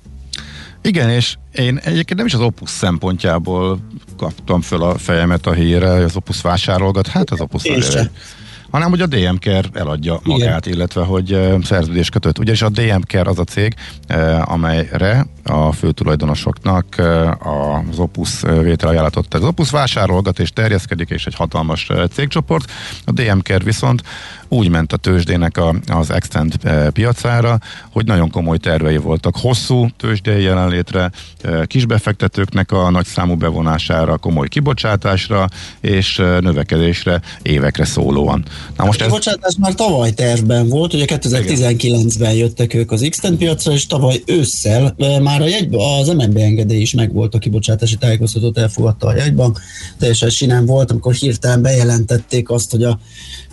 [0.82, 3.80] Igen, és én egyébként nem is az Opus szempontjából
[4.18, 7.64] kaptam föl a fejemet a hírre, hogy az Opus vásárolgat, hát az Opus
[8.72, 10.78] hanem hogy a DMKR eladja magát, Igen.
[10.78, 12.40] illetve hogy szerződés kötött.
[12.40, 13.76] Ugyanis a DMKR az a cég,
[14.44, 16.86] amelyre a főtulajdonosoknak
[17.90, 19.34] az Opus vételajánlatot.
[19.34, 22.72] Az Opus vásárolgat és terjeszkedik, és egy hatalmas cégcsoport.
[23.06, 24.04] A DMKR viszont
[24.48, 26.54] úgy ment a tőzsdének a, az Extend
[26.94, 27.60] piacára,
[27.92, 31.12] hogy nagyon komoly tervei voltak hosszú tőzsdei jelenlétre,
[31.66, 35.48] kisbefektetőknek a nagy számú bevonására, komoly kibocsátásra
[35.82, 38.46] és növekedésre évekre szólóan.
[38.78, 39.10] Na most a ez...
[39.10, 44.96] kibocsátás már tavaly tervben volt, ugye 2019-ben jöttek ők az x piacra, és tavaly ősszel
[45.22, 49.60] már a jegy, az MNB engedély is megvolt a kibocsátási tájékoztatót, elfogadta a jegybank,
[50.00, 53.00] teljesen sinem volt, amikor hirtelen bejelentették azt, hogy a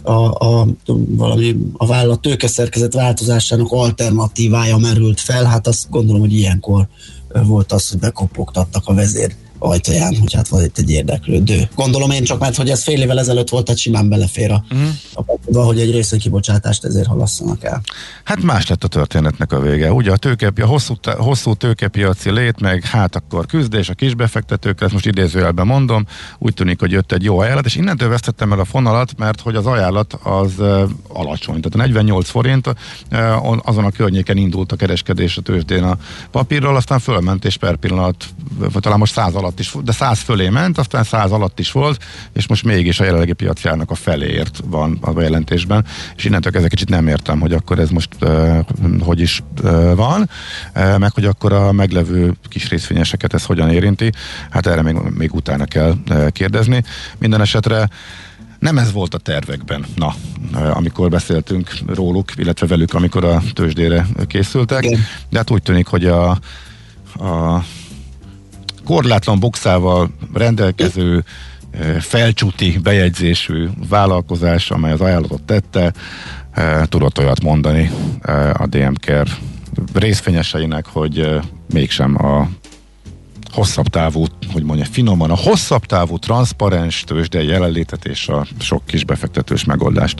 [0.05, 0.67] a, a,
[1.09, 6.87] valami, a vállalat tőkeszerkezet változásának alternatívája merült fel, hát azt gondolom, hogy ilyenkor
[7.29, 9.35] volt az, hogy bekopogtattak a vezér
[9.65, 11.69] ajtaján, hogy hát van itt egy érdeklődő.
[11.75, 15.59] Gondolom én csak, mert hogy ez fél évvel ezelőtt volt, tehát simán belefér a, uh-huh.
[15.61, 17.81] a hogy egy részön kibocsátást ezért halasszanak el.
[18.25, 19.93] Hát más lett a történetnek a vége.
[19.93, 24.93] Ugye a, tőkepi, a hosszú, hosszú tőkepiaci lét, meg hát akkor küzdés a kisbefektetőkkel, ezt
[24.93, 26.07] most idézőjelben mondom,
[26.39, 29.55] úgy tűnik, hogy jött egy jó ajánlat, és innentől vesztettem el a fonalat, mert hogy
[29.55, 32.77] az ajánlat az uh, alacsony, tehát a 48 forint uh,
[33.69, 35.97] azon a környéken indult a kereskedés a tőzsdén a
[36.31, 38.25] papírról, aztán fölment és per pillanat,
[38.81, 42.47] talán most 100 alatt is, de 100 fölé ment, aztán 100 alatt is volt, és
[42.47, 45.85] most mégis a jelenlegi piacjának a feléért van a bejelentésben,
[46.17, 48.59] és innentől kezdve kicsit nem értem, hogy akkor ez most uh,
[49.01, 50.31] hogy is uh, van,
[50.75, 54.13] uh, meg hogy akkor a meglevő kis részvényeseket ez hogyan érinti,
[54.51, 56.83] hát erre még, még utána kell uh, kérdezni.
[57.19, 57.89] Minden esetre
[58.65, 60.15] nem ez volt a tervekben, na,
[60.71, 64.83] amikor beszéltünk róluk, illetve velük, amikor a tőzsdére készültek,
[65.31, 66.31] de hát úgy tűnik, hogy a,
[67.19, 67.65] a
[68.85, 71.25] korlátlan boxával rendelkező
[71.71, 75.93] eh, felcsúti bejegyzésű vállalkozás, amely az ajánlatot tette,
[76.51, 77.91] eh, tudott olyat mondani
[78.23, 79.29] eh, a DMKR
[79.95, 81.41] részfényeseinek, hogy
[81.73, 82.49] mégsem a
[83.55, 89.05] hosszabb távú, hogy mondja finoman, a hosszabb távú transzparens tőzsdei jelenlétet és a sok kis
[89.05, 90.19] befektetős megoldást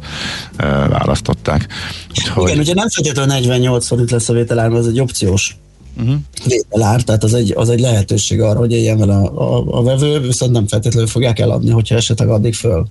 [0.57, 1.67] e, választották.
[2.11, 2.49] Úgyhogy...
[2.49, 5.57] Igen, ugye nem feltétlenül 48 forint lesz a vételár, ez egy opciós
[5.97, 6.15] uh-huh.
[6.47, 10.21] vételár, tehát az egy, az egy lehetőség arra, hogy éljen vele a, a, a vevő,
[10.21, 12.87] viszont nem feltétlenül fogják eladni, hogyha esetleg addig föl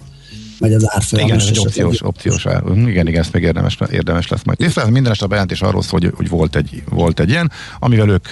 [0.59, 1.25] megy az árfolyam.
[1.25, 2.63] Igen, ez egy opciós, opciós ár.
[2.75, 4.57] Igen, igen, ezt még érdemes, érdemes lesz majd.
[4.57, 8.09] Tisztelt minden este a bejelentés arról szól, hogy, hogy volt, egy, volt egy ilyen, amivel
[8.09, 8.27] ők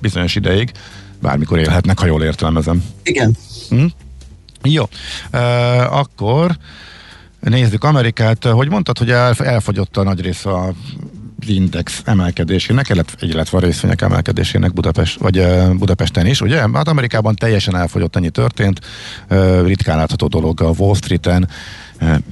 [0.00, 0.72] bizonyos ideig
[1.20, 2.84] bármikor élhetnek, ha jól értelmezem.
[3.02, 3.36] Igen.
[3.68, 3.84] Hm?
[4.62, 4.84] Jó,
[5.30, 6.56] e, akkor
[7.40, 8.44] nézzük Amerikát.
[8.44, 10.72] Hogy mondtad, hogy el, elfogyott a nagy része a
[11.46, 12.88] index emelkedésének,
[13.20, 15.46] illetve a részvények emelkedésének Budapest, vagy
[15.78, 16.60] Budapesten is, ugye?
[16.72, 18.80] Hát Amerikában teljesen elfogyott, ennyi történt.
[19.64, 21.48] Ritkán látható dolog a Wall Street-en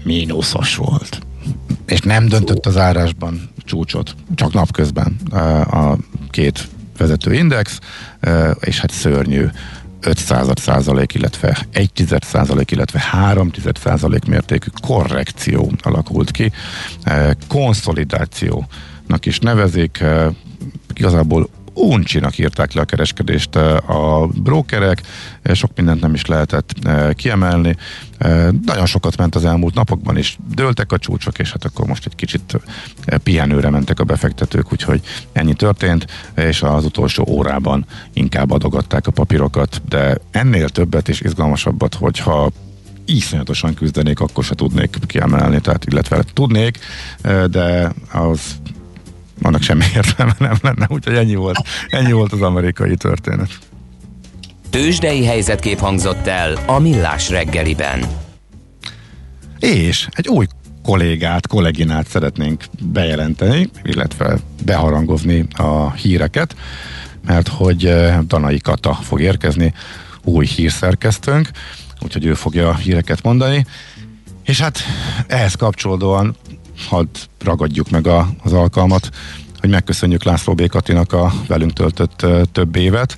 [0.03, 1.21] mínuszos volt.
[1.87, 5.17] És nem döntött az árásban csúcsot, csak napközben
[5.71, 5.97] a
[6.31, 7.79] két vezető index,
[8.61, 9.47] és hát szörnyű
[10.01, 10.19] 5
[10.55, 11.91] százalék, illetve 1
[12.21, 13.51] százalék, illetve 3
[13.83, 16.53] százalék mértékű korrekció alakult ki.
[17.49, 18.67] Konszolidáció
[19.27, 20.27] is nevezik, eh,
[20.95, 25.03] igazából uncsinak írták le a kereskedést eh, a brókerek,
[25.43, 26.73] eh, sok mindent nem is lehetett
[27.15, 27.77] kiemelni.
[28.65, 32.15] Nagyon sokat ment az elmúlt napokban is, dőltek a csúcsok, és hát akkor most egy
[32.15, 32.57] kicsit
[33.23, 35.01] pihenőre mentek a befektetők, úgyhogy
[35.33, 41.95] ennyi történt, és az utolsó órában inkább adogatták a papírokat, de ennél többet és izgalmasabbat,
[41.95, 42.51] hogyha
[43.05, 46.79] iszonyatosan küzdenék, akkor se tudnék kiemelni, tehát illetve tudnék,
[47.51, 48.41] de az
[49.43, 53.59] annak semmi értelme nem lenne, úgyhogy ennyi volt, ennyi volt az amerikai történet.
[54.71, 58.05] Tőzsdei helyzetkép hangzott el a Millás reggeliben.
[59.59, 60.47] És egy új
[60.83, 66.57] kollégát, kolléginát szeretnénk bejelenteni, illetve beharangozni a híreket,
[67.27, 69.75] mert hogy eh, Danai Kata fog érkezni,
[70.25, 71.51] új hírszerkesztőnk,
[72.01, 73.67] úgyhogy ő fogja a híreket mondani.
[74.45, 74.79] És hát
[75.27, 76.37] ehhez kapcsolódóan
[76.89, 77.07] hadd
[77.39, 79.11] ragadjuk meg a, az alkalmat,
[79.61, 80.67] hogy megköszönjük László B.
[80.67, 83.17] Katinak a velünk töltött több évet,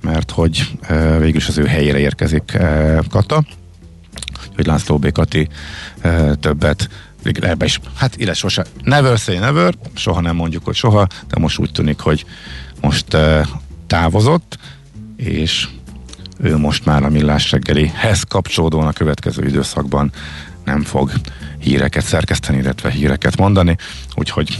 [0.00, 0.78] mert hogy
[1.18, 2.58] végül is az ő helyére érkezik
[3.10, 3.44] Kata,
[4.54, 5.12] hogy László B.
[5.12, 5.48] Kati
[6.40, 6.88] többet
[7.40, 11.58] ebbe is, hát ide sose, never say never, soha nem mondjuk, hogy soha, de most
[11.58, 12.24] úgy tűnik, hogy
[12.80, 13.16] most
[13.86, 14.58] távozott,
[15.16, 15.68] és
[16.38, 20.12] ő most már a millás reggelihez kapcsolódóan a következő időszakban
[20.64, 21.10] nem fog
[21.58, 23.76] híreket szerkeszteni, illetve híreket mondani,
[24.14, 24.58] úgyhogy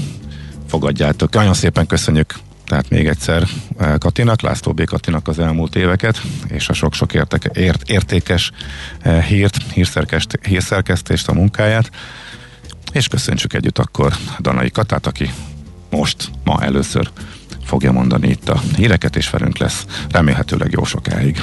[0.69, 1.33] fogadjátok.
[1.33, 2.35] Nagyon szépen köszönjük
[2.67, 3.47] tehát még egyszer
[3.79, 4.85] eh, Katinak, László B.
[4.85, 8.51] Katinak az elmúlt éveket, és a sok-sok érteke, ért, értékes
[9.01, 9.57] eh, hírt,
[10.43, 11.91] hírszerkesztést, a munkáját,
[12.93, 15.31] és köszöntsük együtt akkor Danai Katát, aki
[15.91, 17.11] most, ma először
[17.65, 21.43] fogja mondani itt a híreket, és velünk lesz remélhetőleg jó sokáig.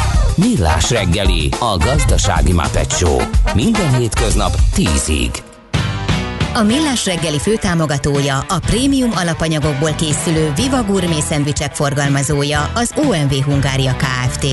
[0.45, 2.55] Millás reggeli, a gazdasági
[2.89, 3.21] Show.
[3.55, 5.37] Minden hétköznap 10-ig.
[6.53, 13.95] A Millás reggeli főtámogatója, a prémium alapanyagokból készülő Viva Gourmet szendvicsek forgalmazója, az OMV Hungária
[13.95, 14.45] Kft.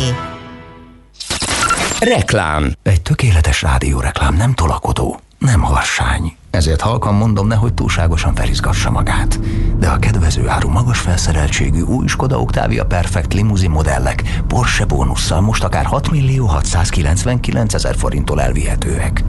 [1.98, 6.36] Reklám Egy tökéletes rádióreklám nem tolakodó, nem harsány.
[6.50, 9.40] Ezért halkan mondom, nehogy túlságosan felizgassa magát.
[9.78, 15.64] De a kedvező áru magas felszereltségű új Skoda Octavia Perfect limuzin modellek Porsche bónusszal most
[15.64, 19.24] akár 6 millió 699 ezer forinttól elvihetőek.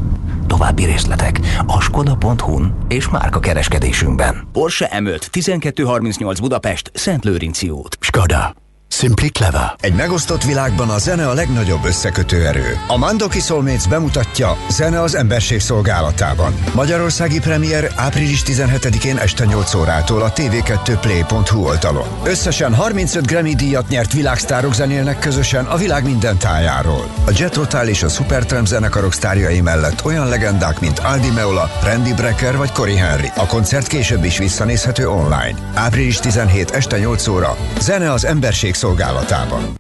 [0.48, 4.48] További részletek a skoda.hu-n és márka kereskedésünkben.
[4.52, 7.98] Porsche M5 1238 Budapest, Szent Lőrinci út.
[8.00, 8.69] Skoda.
[8.92, 9.76] Simply Clever.
[9.80, 12.78] Egy megosztott világban a zene a legnagyobb összekötő erő.
[12.88, 16.54] A Mandoki Soulmates bemutatja Zene az emberség szolgálatában.
[16.74, 22.08] Magyarországi premier április 17-én este 8 órától a tv2play.hu oldalon.
[22.24, 27.08] Összesen 35 Grammy díjat nyert világsztárok zenélnek közösen a világ minden tájáról.
[27.26, 32.14] A Jet Rotal és a Supertramp zenekarok sztárjai mellett olyan legendák, mint Aldi Meola, Randy
[32.14, 33.32] Brecker vagy Cory Henry.
[33.36, 35.56] A koncert később is visszanézhető online.
[35.74, 37.58] Április 17 este 8 óra.
[37.80, 39.80] Zene az emberség szolgálatában.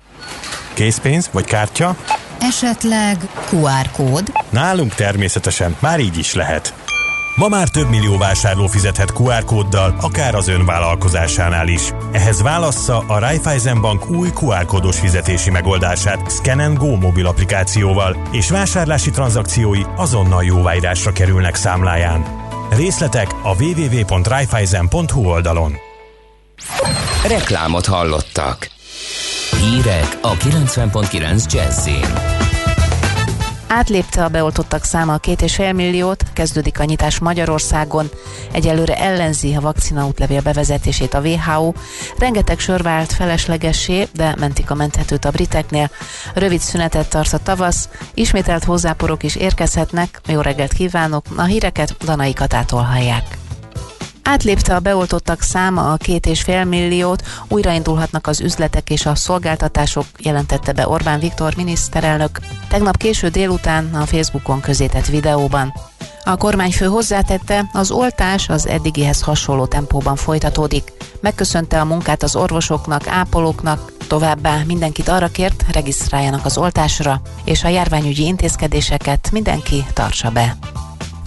[0.73, 1.95] Készpénz vagy kártya?
[2.39, 3.17] Esetleg
[3.51, 4.31] QR kód?
[4.49, 6.73] Nálunk természetesen már így is lehet.
[7.35, 11.81] Ma már több millió vásárló fizethet QR kóddal, akár az ön vállalkozásánál is.
[12.11, 18.49] Ehhez válassza a Raiffeisen Bank új QR kódos fizetési megoldását Scan Go mobil applikációval, és
[18.49, 22.25] vásárlási tranzakciói azonnal jóváírásra kerülnek számláján.
[22.69, 25.75] Részletek a www.raiffeisen.hu oldalon.
[27.27, 28.78] Reklámot hallottak.
[29.57, 32.39] Hírek a 90.9 Jazzin.
[33.67, 38.09] Átlépte a beoltottak száma a két és fél milliót, kezdődik a nyitás Magyarországon.
[38.51, 41.73] Egyelőre ellenzi a vakcina útlevél bevezetését a WHO.
[42.17, 45.89] Rengeteg sor vált feleslegessé, de mentik a menthetőt a briteknél.
[46.33, 50.21] Rövid szünetet tart a tavasz, ismételt hozzáporok is érkezhetnek.
[50.27, 53.38] Jó reggelt kívánok, a híreket Danai Katától hallják.
[54.23, 60.05] Átlépte a beoltottak száma a két és fél milliót, újraindulhatnak az üzletek és a szolgáltatások,
[60.17, 62.39] jelentette be Orbán Viktor miniszterelnök.
[62.67, 65.73] Tegnap késő délután a Facebookon közétett videóban.
[66.23, 70.91] A kormányfő hozzátette, az oltás az eddigihez hasonló tempóban folytatódik.
[71.21, 77.67] Megköszönte a munkát az orvosoknak, ápolóknak, továbbá mindenkit arra kért, regisztráljanak az oltásra, és a
[77.67, 80.57] járványügyi intézkedéseket mindenki tartsa be.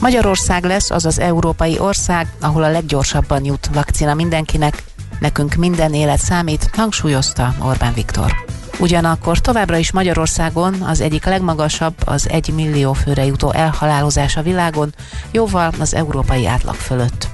[0.03, 4.83] Magyarország lesz az az európai ország, ahol a leggyorsabban jut vakcina mindenkinek.
[5.21, 8.33] Nekünk minden élet számít, hangsúlyozta Orbán Viktor.
[8.79, 14.95] Ugyanakkor továbbra is Magyarországon az egyik legmagasabb az egy millió főre jutó elhalálozás a világon,
[15.31, 17.32] jóval az európai átlag fölött.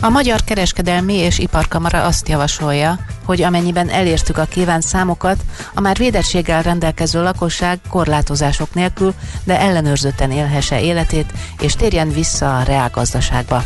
[0.00, 5.36] A Magyar Kereskedelmi és Iparkamara azt javasolja, hogy amennyiben elértük a kívánt számokat,
[5.74, 12.62] a már védettséggel rendelkező lakosság korlátozások nélkül, de ellenőrzötten élhesse életét, és térjen vissza a
[12.62, 13.64] reálgazdaságba.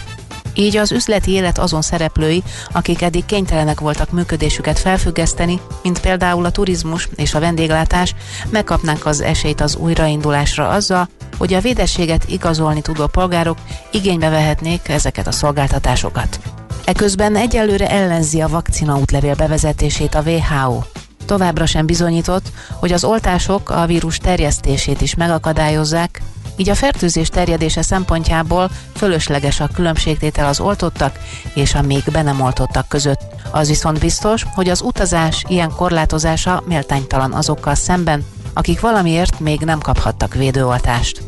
[0.55, 6.51] Így az üzleti élet azon szereplői, akik eddig kénytelenek voltak működésüket felfüggeszteni, mint például a
[6.51, 8.15] turizmus és a vendéglátás,
[8.51, 11.09] megkapnák az esélyt az újraindulásra azzal,
[11.43, 13.59] hogy a védességet igazolni tudó polgárok
[13.91, 16.41] igénybe vehetnék ezeket a szolgáltatásokat.
[16.85, 20.83] Eközben egyelőre ellenzi a vakcina útlevél bevezetését a WHO.
[21.27, 26.23] Továbbra sem bizonyított, hogy az oltások a vírus terjesztését is megakadályozzák,
[26.57, 31.19] így a fertőzés terjedése szempontjából fölösleges a különbségtétel az oltottak
[31.55, 33.21] és a még be nem oltottak között.
[33.51, 38.25] Az viszont biztos, hogy az utazás ilyen korlátozása méltánytalan azokkal szemben,
[38.55, 41.23] akik valamiért még nem kaphattak védőoltást.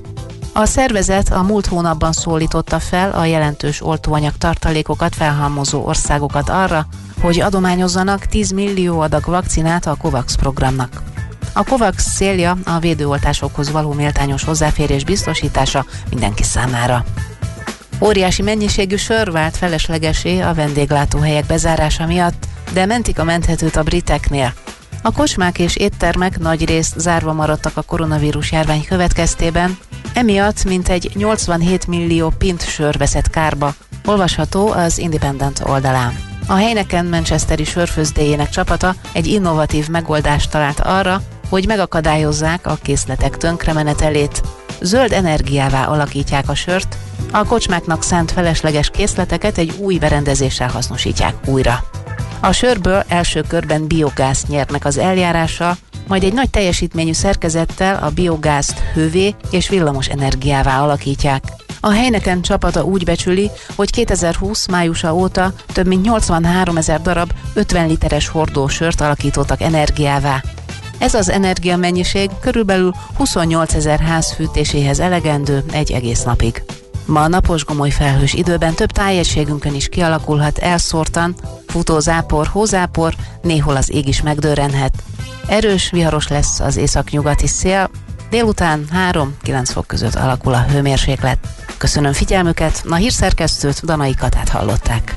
[0.52, 6.86] A szervezet a múlt hónapban szólította fel a jelentős oltóanyag tartalékokat felhalmozó országokat arra,
[7.20, 11.02] hogy adományozzanak 10 millió adag vakcinát a COVAX programnak.
[11.52, 17.04] A COVAX célja a védőoltásokhoz való méltányos hozzáférés biztosítása mindenki számára.
[18.00, 24.52] Óriási mennyiségű sör vált feleslegesé a vendéglátóhelyek bezárása miatt, de mentik a menthetőt a briteknél.
[25.06, 29.78] A kocsmák és éttermek nagy részt zárva maradtak a koronavírus járvány következtében,
[30.14, 33.74] emiatt mintegy 87 millió pint sör veszett kárba,
[34.04, 36.18] olvasható az Independent oldalán.
[36.46, 44.42] A Heineken Manchesteri sörfőzdéjének csapata egy innovatív megoldást talált arra, hogy megakadályozzák a készletek tönkremenetelét.
[44.80, 46.96] Zöld energiává alakítják a sört,
[47.32, 51.84] a kocsmáknak szánt felesleges készleteket egy új berendezéssel hasznosítják újra.
[52.44, 55.76] A sörből első körben biogázt nyernek az eljárással,
[56.08, 61.44] majd egy nagy teljesítményű szerkezettel a biogázt hővé és villamos energiává alakítják.
[61.80, 67.88] A Heineken csapata úgy becsüli, hogy 2020 májusa óta több mint 83 ezer darab 50
[67.88, 70.42] literes hordósört alakítottak energiává.
[70.98, 76.62] Ez az energiamennyiség körülbelül 28 ezer ház fűtéséhez elegendő egy egész napig.
[77.06, 81.34] Ma a napos gomoly felhős időben több tájegységünkön is kialakulhat elszórtan,
[81.66, 85.02] futó zápor, hózápor, néhol az ég is megdörrenhet.
[85.46, 87.90] Erős, viharos lesz az északnyugati szél,
[88.30, 91.38] délután 3-9 fok között alakul a hőmérséklet.
[91.78, 95.16] Köszönöm figyelmüket, a hírszerkesztőt Danai Katát hallották.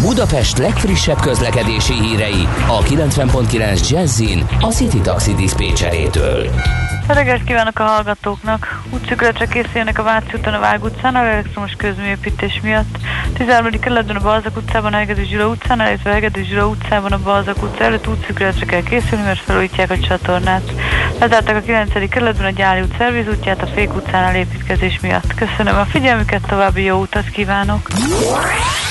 [0.00, 6.50] Budapest legfrissebb közlekedési hírei a 90.9 Jazzin a City Taxi Dispécsejétől.
[7.14, 8.82] Reggelt kívánok a hallgatóknak!
[8.90, 12.98] Útszükletre készülnek a Váci úton a Vág utcán, a elektromos közműépítés miatt.
[13.34, 13.80] 13.
[13.80, 17.62] kerületben a Balzak utcában, a Hegedű Zsula utcán, illetve a Hegedű Zsula utcában a Balzak
[17.62, 20.72] utca előtt útszükletre kell készülni, mert felújítják a csatornát.
[21.18, 22.08] Lezárták a 9.
[22.08, 25.34] kerületben a Gyáli út szerviz útját a Fék utcán építkezés miatt.
[25.34, 27.88] Köszönöm a figyelmüket, további jó utat kívánok!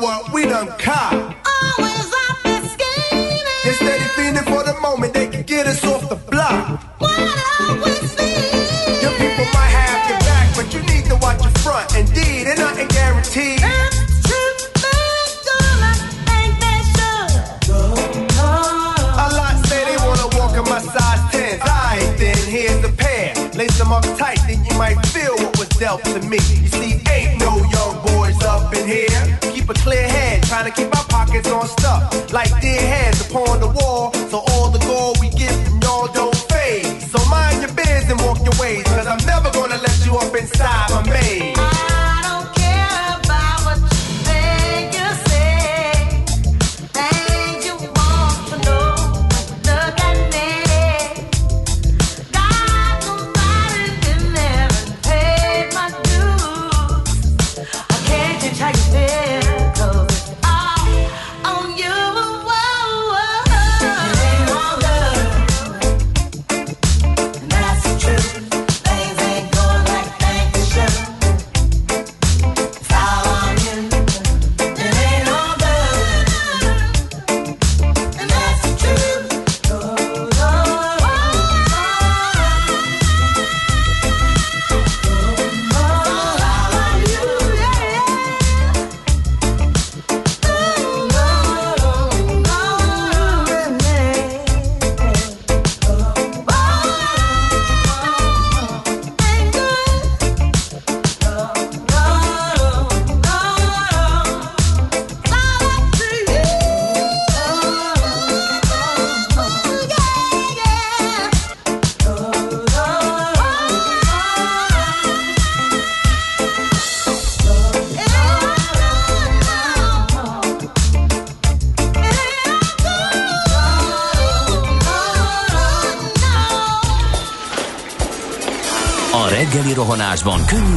[0.00, 0.32] what?
[0.32, 1.15] We done caught.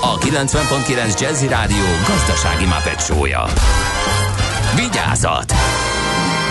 [0.00, 3.44] a 90.9 Jazzy Rádió gazdasági mapetsója.
[4.76, 5.52] Vigyázat!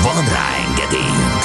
[0.01, 1.41] Van rá engedélyünk!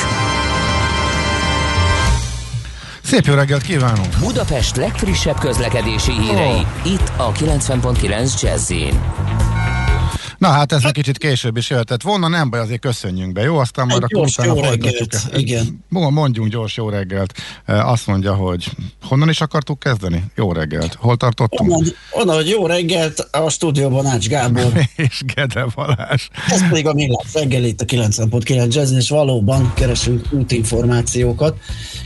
[3.03, 4.19] Szép jó reggelt kívánunk!
[4.19, 6.93] Budapest legfrissebb közlekedési hírei, oh.
[6.93, 9.01] itt a 90.9 Jazzin.
[10.43, 13.57] Na hát ez egy kicsit később is jöhetett volna, nem baj, azért köszönjünk be, jó?
[13.57, 15.85] Aztán majd akkor gyors utána jó reggelt, igen.
[15.89, 17.33] Mo- Mondjunk gyors jó reggelt.
[17.67, 18.71] Azt mondja, hogy
[19.03, 20.25] honnan is akartuk kezdeni?
[20.35, 20.95] Jó reggelt.
[20.95, 21.71] Hol tartottunk?
[21.71, 24.73] Onnan, onnan, hogy jó reggelt a stúdióban Ács Gábor.
[24.97, 26.29] és Gede Balázs.
[26.49, 31.57] Ez pedig a Millás reggel itt a 90.9 Jazz, és valóban keresünk útinformációkat.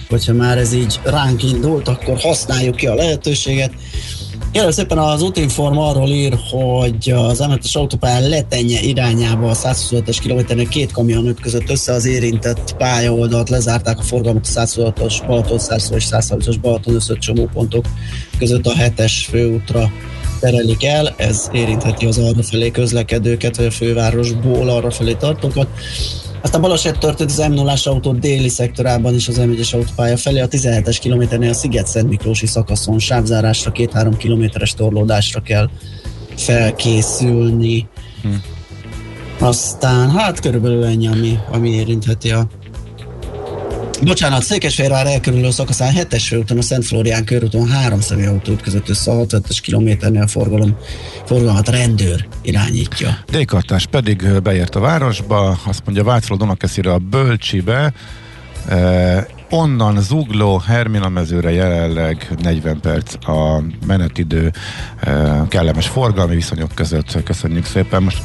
[0.08, 3.72] Hogyha már ez így ránk indult, akkor használjuk ki a lehetőséget.
[4.52, 10.68] Kérlek szépen az útinform arról ír, hogy az emetes autópályán letenye irányába a 125-es kilométernek
[10.68, 16.06] két kamion ütközött össze az érintett pályaoldalt, lezárták a forgalmat a 126-os Balaton, 100 és
[16.10, 17.84] 130-as Balaton összött csomópontok
[18.38, 18.66] között.
[18.66, 19.90] A 7-es főútra
[20.40, 25.68] terelik el, ez érintheti az arrafelé közlekedőket, vagy a fővárosból arrafelé tartókat.
[26.46, 30.48] Aztán baleset történt az m 0 autó déli szektorában is az M1-es autópálya felé, a
[30.48, 35.70] 17-es kilométernél a Sziget-Szent Miklósi szakaszon sávzárásra, két-három kilométeres torlódásra kell
[36.36, 37.88] felkészülni.
[38.22, 38.28] Hm.
[39.38, 42.46] Aztán hát körülbelül ennyi, ami, ami érintheti a
[44.02, 49.14] Bocsánat, Székesfehérvár elkerülő szakaszán 7-es főúton, a Szent Florián körúton három személyautó ütközött össze a
[49.14, 50.76] 65-es kilométernél forgalom,
[51.24, 53.18] forgalmat rendőr irányítja.
[53.26, 57.92] D-kartás pedig beért a városba, azt mondja Vácról Dunakeszire a Bölcsibe,
[58.68, 64.52] e, onnan Zugló Hermina mezőre jelenleg 40 perc a menetidő,
[65.00, 67.22] e, kellemes forgalmi viszonyok között.
[67.24, 68.02] Köszönjük szépen.
[68.02, 68.22] Most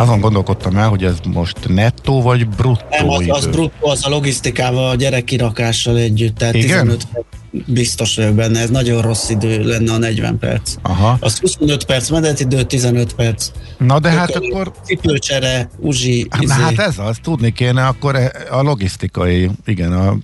[0.00, 3.30] azon gondolkodtam el, hogy ez most nettó vagy bruttó Nem, az, idő.
[3.30, 6.80] az bruttó, az a logisztikával, a gyerekkirakással együtt, tehát Igen?
[6.80, 7.06] 15
[7.50, 10.74] biztos vagyok benne, ez nagyon rossz idő lenne a 40 perc.
[10.82, 11.16] Aha.
[11.20, 13.50] Az 25 perc menetidő, 15 perc.
[13.78, 14.72] Na de hát akkor...
[14.84, 16.52] Cipőcsere, uzsi, Na izé.
[16.52, 18.16] hát ez az, tudni kéne akkor
[18.50, 20.16] a logisztikai, igen, a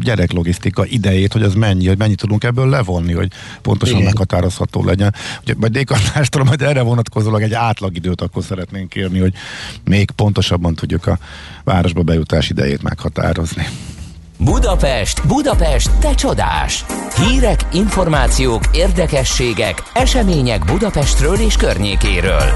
[0.00, 3.28] gyerek logisztika idejét, hogy az mennyi, hogy mennyit tudunk ebből levonni, hogy
[3.62, 4.06] pontosan Igen.
[4.06, 5.14] meghatározható legyen.
[5.42, 9.32] Ugye, majd dékarnástól majd erre vonatkozólag egy átlagidőt akkor szeretnénk kérni, hogy
[9.84, 11.18] még pontosabban tudjuk a
[11.64, 13.66] városba bejutás idejét meghatározni.
[14.44, 16.84] Budapest, Budapest, te csodás!
[17.16, 22.50] Hírek, információk, érdekességek, események Budapestről és környékéről.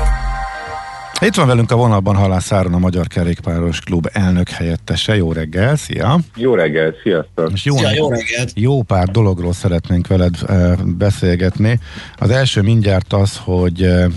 [1.20, 5.16] Itt van velünk a vonalban Halász Áron, a Magyar Kerékpáros Klub elnök helyettese.
[5.16, 6.18] Jó reggel, szia!
[6.36, 7.50] Jó reggel, sziasztok!
[7.52, 8.50] És jó, Szia, jó reggelt!
[8.54, 11.80] jó pár dologról szeretnénk veled e, beszélgetni.
[12.16, 14.08] Az első mindjárt az, hogy e,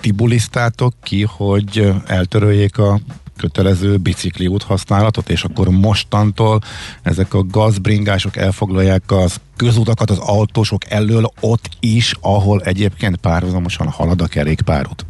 [0.00, 2.98] ti bulisztátok ki, hogy e, eltöröljék a
[3.36, 6.58] kötelező bicikliút használatot, és akkor mostantól
[7.02, 14.20] ezek a gazbringások elfoglalják az közutakat az autósok elől ott is, ahol egyébként párhuzamosan halad
[14.20, 15.06] a kerékpárút.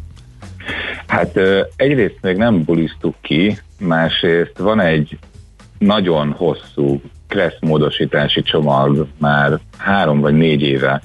[1.07, 1.39] Hát
[1.75, 5.17] egyrészt még nem bulisztuk ki, másrészt van egy
[5.77, 11.01] nagyon hosszú kressz módosítási csomag már három vagy négy éve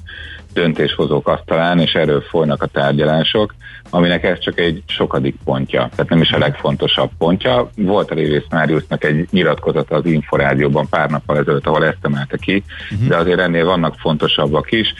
[0.52, 3.54] döntéshozók asztalán, és erről folynak a tárgyalások,
[3.90, 7.70] aminek ez csak egy sokadik pontja, tehát nem is a legfontosabb pontja.
[7.76, 12.62] Volt a Révész Máriusznak egy nyilatkozata az Inforádióban pár nappal ezelőtt, ahol ezt emelte ki,
[13.08, 14.94] de azért ennél vannak fontosabbak is,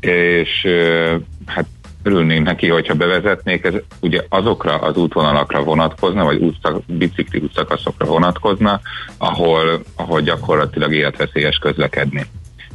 [0.00, 0.66] és
[1.46, 1.66] hát
[2.02, 8.80] örülnénk neki, hogyha bevezetnék, ez ugye azokra az útvonalakra vonatkozna, vagy útszak, bicikli útszakaszokra vonatkozna,
[9.18, 12.26] ahol, ahol gyakorlatilag életveszélyes közlekedni.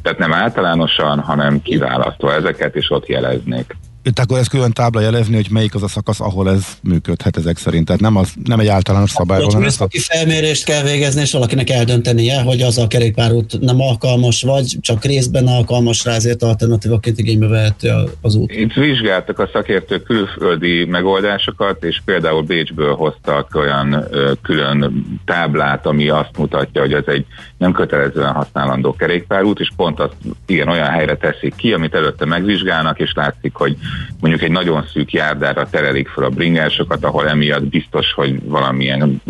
[0.02, 3.76] Tehát nem általánosan, hanem kiválasztva ezeket, és ott jeleznék.
[4.04, 7.58] Itt akkor ez külön tábla jelezni, hogy melyik az a szakasz, ahol ez működhet ezek
[7.58, 7.86] szerint.
[7.86, 12.42] Tehát nem, az, nem egy általános szabály a- műszaki felmérést kell végezni, és valakinek eldöntenie,
[12.42, 17.90] hogy az a kerékpárút nem alkalmas, vagy csak részben alkalmas rá, ezért alternatívaként igénybe vehető
[18.22, 18.52] az út.
[18.52, 26.10] Itt vizsgáltak a szakértők külföldi megoldásokat, és például Bécsből hoztak olyan ö, külön táblát, ami
[26.10, 27.26] azt mutatja, hogy ez egy
[27.62, 33.00] nem kötelezően használandó kerékpárút, és pont azt igen olyan helyre teszik ki, amit előtte megvizsgálnak,
[33.00, 33.78] és látszik, hogy
[34.20, 39.22] mondjuk egy nagyon szűk járdára terelik fel a bringásokat, ahol emiatt biztos, hogy valamilyen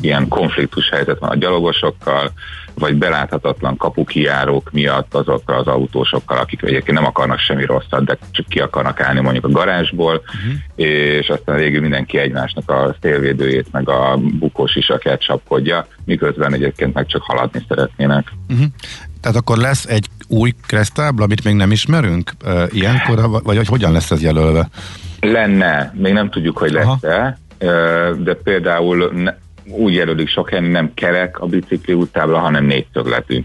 [0.00, 2.32] ilyen konfliktus helyzet van a gyalogosokkal,
[2.78, 8.46] vagy beláthatatlan kapukijárók miatt azokkal az autósokkal, akik egyébként nem akarnak semmi rosszat, de csak
[8.46, 10.86] ki akarnak állni mondjuk a garázsból, uh-huh.
[10.86, 17.06] és aztán végül mindenki egymásnak a szélvédőjét, meg a bukós isakját csapkodja, miközben egyébként meg
[17.06, 18.32] csak haladni szeretnének.
[18.48, 18.66] Uh-huh.
[19.20, 23.92] Tehát akkor lesz egy új kresztábla, amit még nem ismerünk uh, ilyenkor, vagy hogy hogyan
[23.92, 24.68] lesz ez jelölve?
[25.20, 29.12] Lenne, még nem tudjuk, hogy lesz-e, ö, de például
[29.70, 33.42] úgy jelölik sok helyen, nem kerek a bicikli úttábla, hanem négyszögletű.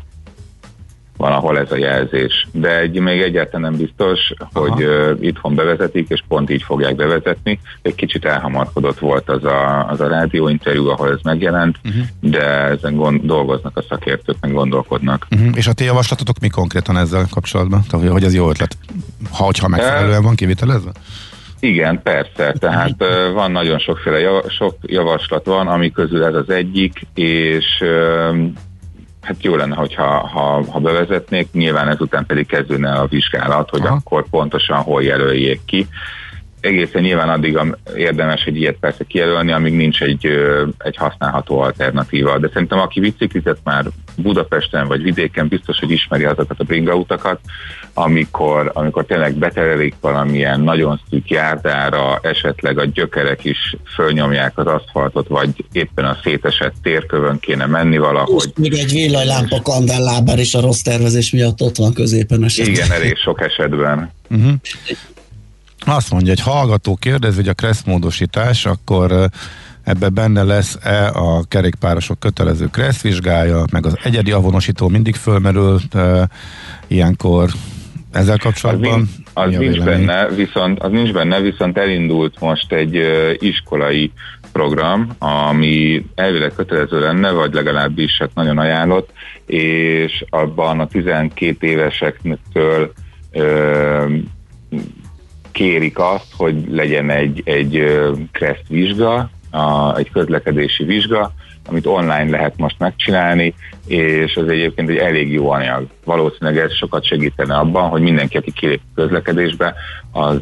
[1.18, 2.48] Van, ahol ez a jelzés.
[2.52, 4.20] De egy, még egyáltalán nem biztos,
[4.54, 7.60] hogy ö, itthon bevezetik, és pont így fogják bevezetni.
[7.82, 12.04] Egy kicsit elhamarkodott volt az a, az a rádióinterjú, ahol ez megjelent, uh-huh.
[12.20, 15.28] de ezen gond, dolgoznak a szakértők, meg gondolkodnak.
[15.32, 15.58] Uh-huh.
[15.58, 17.84] És a ti javaslatotok mi konkrétan ezzel kapcsolatban?
[17.90, 18.78] Tehát, hogy ez jó ötlet?
[19.32, 20.92] Ha, hogyha megfelelően van kivitelezve?
[21.62, 22.56] Igen, persze.
[22.60, 22.96] Tehát
[23.34, 27.84] van nagyon sokféle java, sok javaslat van, ami közül ez az egyik, és
[29.22, 33.96] hát jó lenne, hogyha ha, ha bevezetnék, nyilván ezután pedig kezdődne a vizsgálat, hogy Aha.
[33.96, 35.88] akkor pontosan hol jelöljék ki.
[36.60, 37.60] Egészen nyilván addig
[37.96, 40.28] érdemes egy ilyet persze kijelölni, amíg nincs egy,
[40.78, 42.38] egy használható alternatíva.
[42.38, 43.86] De szerintem aki biciklizett már
[44.16, 47.40] Budapesten vagy vidéken, biztos, hogy ismeri azokat a bringautakat,
[47.94, 55.28] amikor, amikor tényleg beterelik valamilyen nagyon szűk járdára, esetleg a gyökerek is fölnyomják az aszfaltot,
[55.28, 58.44] vagy éppen a szétesett térkövön kéne menni valahogy.
[58.46, 62.76] És még egy villanylámpa kandellábár is a rossz tervezés miatt ott van középen esetleg.
[62.76, 64.12] Igen, elég sok esetben.
[64.30, 64.54] Uh-huh.
[65.86, 69.26] Azt mondja, egy hallgató kérdez, hogy a kressz módosítás, akkor ö,
[69.84, 76.30] ebbe benne lesz-e a kerékpárosok kötelező kressz vizsgája, meg az egyedi avonosító mindig fölmerül e,
[76.88, 77.50] ilyenkor
[78.12, 78.92] ezzel kapcsolatban.
[78.92, 80.06] Az, nincs, az nincs vélemény?
[80.06, 83.02] benne, viszont, az nincs benne, viszont elindult most egy
[83.40, 84.12] iskolai
[84.52, 89.10] program, ami elvileg kötelező lenne, vagy legalábbis hát nagyon ajánlott,
[89.46, 92.92] és abban a 12 évesektől
[93.32, 94.06] ö,
[95.52, 101.34] kérik azt, hogy legyen egy, egy ö, kreszt vizsga, a, egy közlekedési vizsga,
[101.66, 103.54] amit online lehet most megcsinálni,
[103.88, 105.88] és ez egyébként egy elég jó anyag.
[106.06, 109.76] Valószínűleg ez sokat segítene abban, hogy mindenki, aki kilép közlekedésbe,
[110.12, 110.40] az,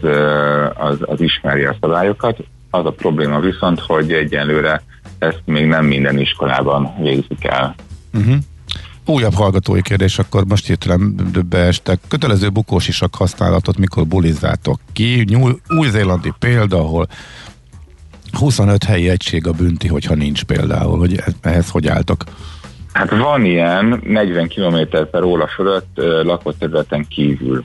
[0.73, 2.37] az, az ismeri a szabályokat.
[2.69, 4.81] Az a probléma viszont, hogy egyenlőre
[5.19, 7.75] ezt még nem minden iskolában végzik el.
[8.13, 8.35] Uh-huh.
[9.05, 11.15] újabb hallgatói kérdés, akkor most hirtelen
[11.49, 11.99] beestek.
[12.07, 15.25] Kötelező bukós isak használatot mikor bulizzátok ki?
[15.67, 17.07] Új-zélandi példa, ahol
[18.35, 22.23] 25 helyi egység a bünti, hogyha nincs például, hogy e- ehhez hogy álltok?
[22.93, 25.89] Hát van ilyen 40 km per óra fölött
[26.23, 27.63] lakott területen kívül.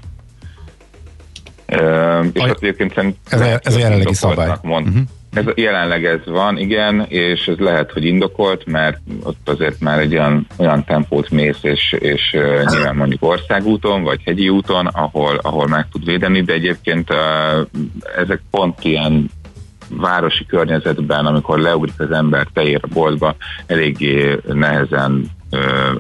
[1.67, 4.53] Ö, és azt egyébként Ez a, ez a jelenlegi szabály.
[4.63, 4.87] Mond.
[4.87, 5.03] Uh-huh.
[5.35, 10.13] Ez, jelenleg ez van, igen, és ez lehet, hogy indokolt, mert ott azért már egy
[10.13, 15.67] olyan, olyan tempót mész, és, és uh, nyilván mondjuk országúton, vagy hegyi úton, ahol, ahol
[15.67, 17.67] meg tud védeni, de egyébként uh,
[18.17, 19.31] ezek pont ilyen
[19.89, 25.31] városi környezetben, amikor leugrik az ember teér a boltba, eléggé nehezen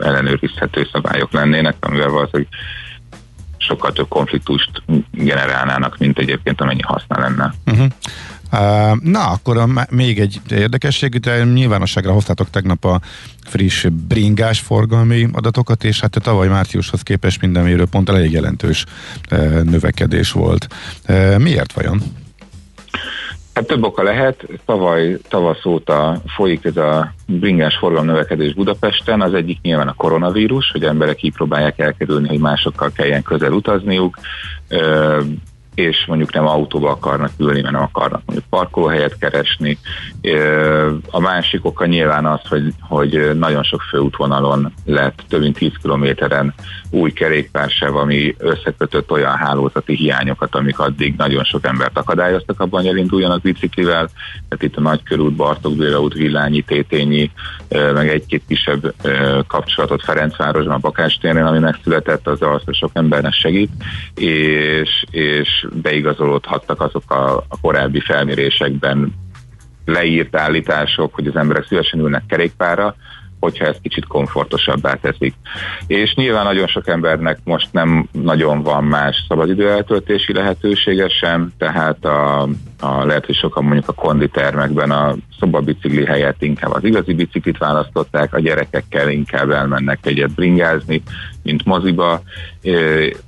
[0.00, 2.48] ellenőrizhető szabályok lennének, amivel valószínűleg
[3.56, 7.54] sokkal több konfliktust generálnának, mint egyébként amennyi haszna lenne.
[7.66, 7.86] Uh-huh.
[8.52, 13.00] Uh, na, akkor még egy érdekesség, de nyilvánosságra hoztátok tegnap a
[13.44, 18.84] friss bringás forgalmi adatokat, és hát a tavaly márciushoz képest minden mérőponttal elég jelentős
[19.62, 20.74] növekedés volt.
[21.38, 22.02] Miért vajon?
[23.54, 24.46] Hát több oka lehet.
[24.64, 28.16] Tavaly tavasz óta folyik ez a bringás forgalom
[28.54, 29.20] Budapesten.
[29.20, 34.18] Az egyik nyilván a koronavírus, hogy emberek így próbálják elkerülni, hogy másokkal kelljen közel utazniuk,
[35.74, 39.78] és mondjuk nem autóba akarnak ülni, mert nem akarnak mondjuk parkolóhelyet keresni.
[41.10, 46.54] A másik oka nyilván az, hogy, hogy nagyon sok főútvonalon lett több mint 10 kilométeren
[46.90, 52.90] új kerékpársáv, ami összekötött olyan hálózati hiányokat, amik addig nagyon sok embert akadályoztak abban, hogy
[52.90, 54.08] elinduljanak biciklivel.
[54.48, 57.30] Tehát itt a Nagykörút, Bartók Béla út, Villányi, Tétényi,
[57.68, 58.94] meg egy-két kisebb
[59.46, 63.70] kapcsolatot Ferencvárosban, a Bakás téren, ami megszületett, az az, hogy sok embernek segít,
[64.14, 69.12] és, és beigazolódhattak azok a, a korábbi felmérésekben
[69.84, 72.94] leírt állítások, hogy az emberek szívesen ülnek kerékpára,
[73.44, 75.34] hogyha ezt kicsit komfortosabbá teszik.
[75.86, 82.04] És nyilván nagyon sok embernek most nem nagyon van más szabadidő eltöltési lehetősége sem, tehát
[82.04, 82.42] a,
[82.80, 88.34] a, lehet, hogy sokan mondjuk a konditermekben a szobabicikli helyett inkább az igazi biciklit választották,
[88.34, 91.02] a gyerekekkel inkább elmennek egyet bringázni,
[91.44, 92.22] mint moziba,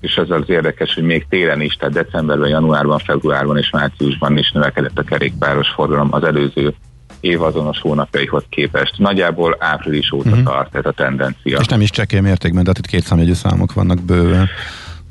[0.01, 4.51] és ez az érdekes, hogy még télen is, tehát decemberben, januárban, februárban és márciusban is
[4.51, 6.75] növekedett a kerékpáros forgalom az előző
[7.21, 8.99] évazonos hónapjaihoz képest.
[8.99, 10.45] Nagyjából április óta uh-huh.
[10.45, 11.59] tart ez a tendencia.
[11.61, 14.49] És nem is csekély mértékben, de hát itt két számok vannak bőven.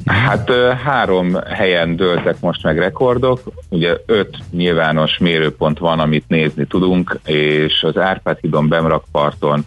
[0.06, 0.51] Hát
[0.84, 3.39] három helyen dőltek most meg rekordok,
[3.70, 9.66] ugye öt nyilvános mérőpont van, amit nézni tudunk, és az Árpád hídon, Bemrakparton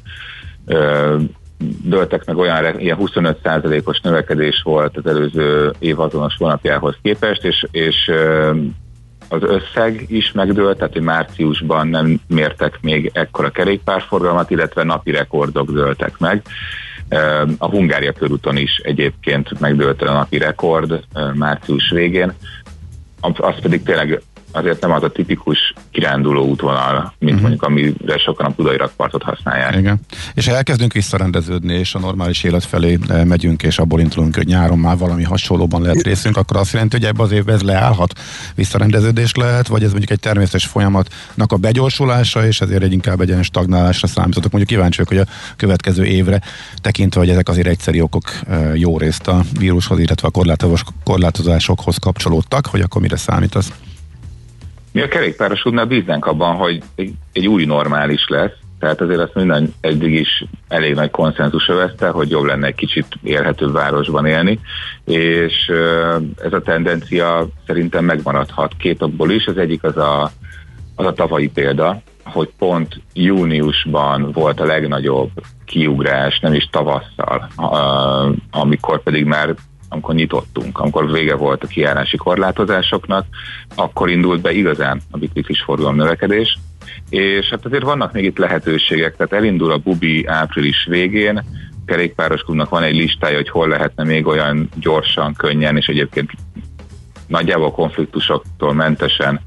[1.58, 7.66] ö, dőltek meg olyan, ilyen 25%-os növekedés volt az előző év azonos hónapjához képest, és,
[7.70, 8.10] és
[9.28, 15.70] az összeg is megdőlt, tehát hogy márciusban nem mértek még ekkora kerékpárforgalmat, illetve napi rekordok
[15.70, 16.42] dőltek meg.
[17.58, 21.04] A Hungária körúton is egyébként megdőlt a napi rekord
[21.34, 22.32] március végén,
[23.20, 27.40] az pedig tényleg azért nem az a tipikus kiránduló útvonal, mint uh-huh.
[27.40, 29.76] mondjuk amire sokan a budai rakpartot használják.
[29.76, 30.00] Igen.
[30.34, 34.46] És ha elkezdünk visszarendeződni, és a normális élet felé eh, megyünk, és abból indulunk, hogy
[34.46, 38.20] nyáron már valami hasonlóban lehet részünk, akkor azt jelenti, hogy ebbe az évben ez leállhat,
[38.54, 43.28] visszarendeződés lehet, vagy ez mondjuk egy természetes folyamatnak a begyorsulása, és ezért egy inkább egy
[43.28, 44.52] ilyen stagnálásra számítotok.
[44.52, 45.26] Mondjuk kíváncsi hogy a
[45.56, 46.40] következő évre
[46.76, 51.96] tekintve, hogy ezek azért egyszeri okok eh, jó részt a vírushoz, illetve a korlátozás- korlátozásokhoz
[51.96, 53.72] kapcsolódtak, hogy akkor mire számítasz?
[54.92, 59.74] Mi a kerékpárosútnál bíznánk abban, hogy egy, egy új normális lesz, tehát azért azt minden
[59.80, 64.60] eddig is elég nagy konszenzus övezte, hogy jobb lenne egy kicsit élhetőbb városban élni,
[65.04, 65.72] és
[66.44, 69.46] ez a tendencia szerintem megmaradhat két okból is.
[69.46, 70.30] Az egyik az a,
[70.94, 75.30] az a tavalyi példa, hogy pont júniusban volt a legnagyobb
[75.64, 77.48] kiugrás, nem is tavasszal,
[78.50, 79.54] amikor pedig már
[79.88, 83.26] amikor nyitottunk, amikor vége volt a kijárási korlátozásoknak,
[83.74, 86.58] akkor indult be igazán a biciklis forgalom növekedés,
[87.10, 91.44] és hát azért vannak még itt lehetőségek, tehát elindul a Bubi április végén,
[91.86, 96.30] kerékpáros klubnak van egy listája, hogy hol lehetne még olyan gyorsan, könnyen, és egyébként
[97.26, 99.40] nagyjából konfliktusoktól mentesen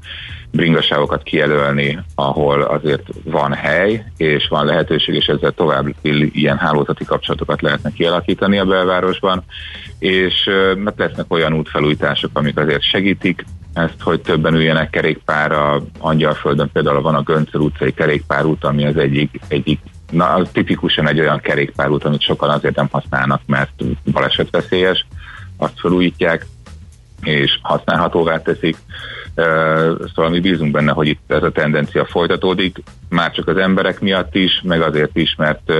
[0.52, 5.94] bringasávokat kijelölni, ahol azért van hely, és van lehetőség, és ezzel tovább
[6.32, 9.44] ilyen hálózati kapcsolatokat lehetne kialakítani a belvárosban,
[9.98, 13.44] és mert lesznek olyan útfelújítások, amik azért segítik
[13.74, 15.82] ezt, hogy többen üljenek kerékpárra.
[15.98, 19.80] Angyalföldön például van a Göncöl utcai kerékpárút, ami az egyik, egyik
[20.10, 23.70] na, az tipikusan egy olyan kerékpárút, amit sokan azért nem használnak, mert
[24.12, 25.06] balesetveszélyes,
[25.56, 26.46] azt felújítják,
[27.22, 28.76] és használhatóvá teszik.
[30.14, 34.34] Szóval mi bízunk benne, hogy itt ez a tendencia folytatódik, már csak az emberek miatt
[34.34, 35.72] is, meg azért is, mert,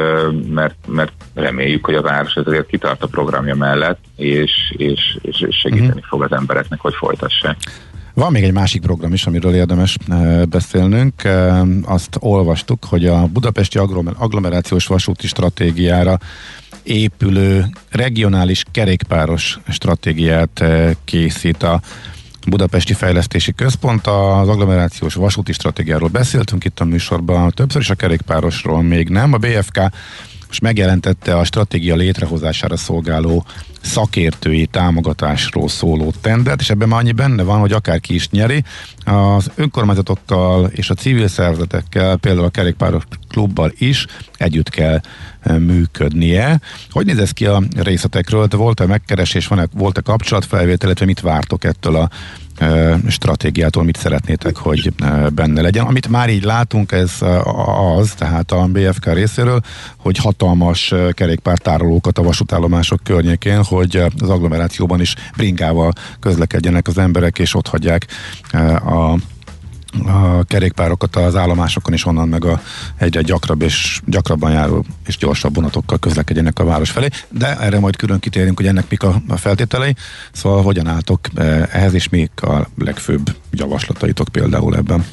[0.49, 5.87] mert, mert reméljük, hogy a város azért kitart a programja mellett, és, és, és segíteni
[5.87, 6.05] uh-huh.
[6.05, 7.57] fog az embereknek, hogy folytassák.
[8.15, 9.97] Van még egy másik program is, amiről érdemes
[10.49, 11.15] beszélnünk.
[11.85, 13.79] Azt olvastuk, hogy a budapesti
[14.19, 16.19] agglomerációs vasúti stratégiára
[16.83, 20.65] épülő regionális kerékpáros stratégiát
[21.05, 21.81] készít a
[22.47, 24.07] Budapesti Fejlesztési Központ.
[24.07, 29.33] Az agglomerációs vasúti stratégiáról beszéltünk itt a műsorban többször, is a kerékpárosról még nem.
[29.33, 29.81] A BFK
[30.53, 33.45] most megjelentette a stratégia létrehozására szolgáló
[33.83, 38.65] szakértői támogatásról szóló tendert, és ebben már annyi benne van, hogy akárki is nyeri,
[39.05, 45.01] az önkormányzatokkal és a civil szervezetekkel, például a kerékpáros klubbal is együtt kell
[45.41, 46.61] e, működnie.
[46.91, 48.49] Hogy néz ez ki a részletekről?
[48.51, 52.11] Volt-e megkeresés, van-e, volt-e kapcsolatfelvétel, illetve mit vártok ettől a
[53.09, 54.93] stratégiától mit szeretnétek, hogy
[55.35, 55.87] benne legyen.
[55.87, 57.13] Amit már így látunk, ez
[57.97, 59.61] az, tehát a BFK részéről,
[59.97, 67.55] hogy hatalmas kerékpártárolókat a vasútállomások környékén, hogy az agglomerációban is bringával közlekedjenek az emberek, és
[67.55, 68.07] ott hagyják
[68.85, 69.17] a
[70.07, 72.61] a kerékpárokat az állomásokon, és onnan meg a
[72.99, 77.09] egyre gyakrabb és gyakrabban járó és gyorsabb vonatokkal közlekedjenek a város felé.
[77.29, 79.95] De erre majd külön kitérünk, hogy ennek mik a, feltételei.
[80.33, 85.05] Szóval hogyan álltok eh, ehhez, és mik a legfőbb javaslataitok például ebben?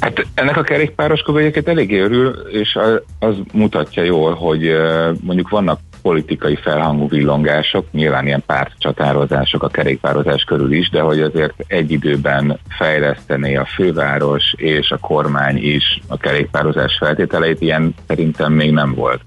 [0.00, 2.78] Hát ennek a kerékpáros egyébként eléggé örül, és
[3.18, 10.42] az mutatja jól, hogy eh, mondjuk vannak politikai felhangú villongások, nyilván ilyen pártcsatározások a kerékpározás
[10.42, 16.16] körül is, de hogy azért egy időben fejlesztené a főváros és a kormány is a
[16.16, 19.20] kerékpározás feltételeit, ilyen szerintem még nem volt.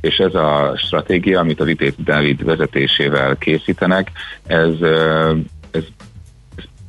[0.00, 4.10] És ez a stratégia, amit a Vitét David vezetésével készítenek,
[4.46, 4.74] ez,
[5.70, 5.84] ez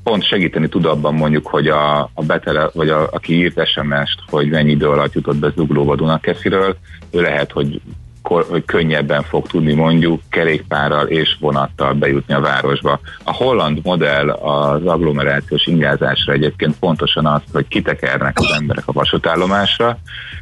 [0.03, 4.49] pont segíteni tud abban mondjuk, hogy a, a betele, vagy a, aki írt SMS-t, hogy
[4.49, 6.77] mennyi idő alatt jutott be Zuglóba Dunakesziről,
[7.11, 7.81] ő lehet, hogy
[8.65, 12.99] könnyebben fog tudni mondjuk kerékpárral és vonattal bejutni a városba.
[13.23, 19.97] A holland modell az agglomerációs ingázásra egyébként pontosan az, hogy kitekernek az emberek a vasútállomásra,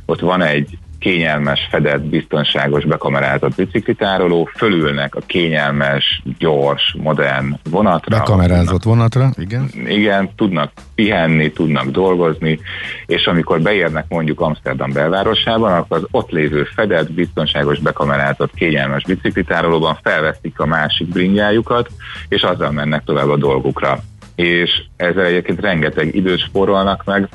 [0.06, 8.18] ott van egy kényelmes, fedett, biztonságos, bekamerázott biciklitároló, fölülnek a kényelmes, gyors, modern vonatra.
[8.18, 9.70] Bekamerázott vonatra, igen.
[9.86, 12.60] Igen, tudnak pihenni, tudnak dolgozni,
[13.06, 19.98] és amikor beérnek mondjuk Amsterdam belvárosában, akkor az ott lévő fedett, biztonságos, bekamerázott, kényelmes biciklitárolóban
[20.04, 21.90] felveszik a másik bringájukat,
[22.28, 24.00] és azzal mennek tovább a dolgukra.
[24.36, 27.30] És ezzel egyébként rengeteg időt spórolnak meg,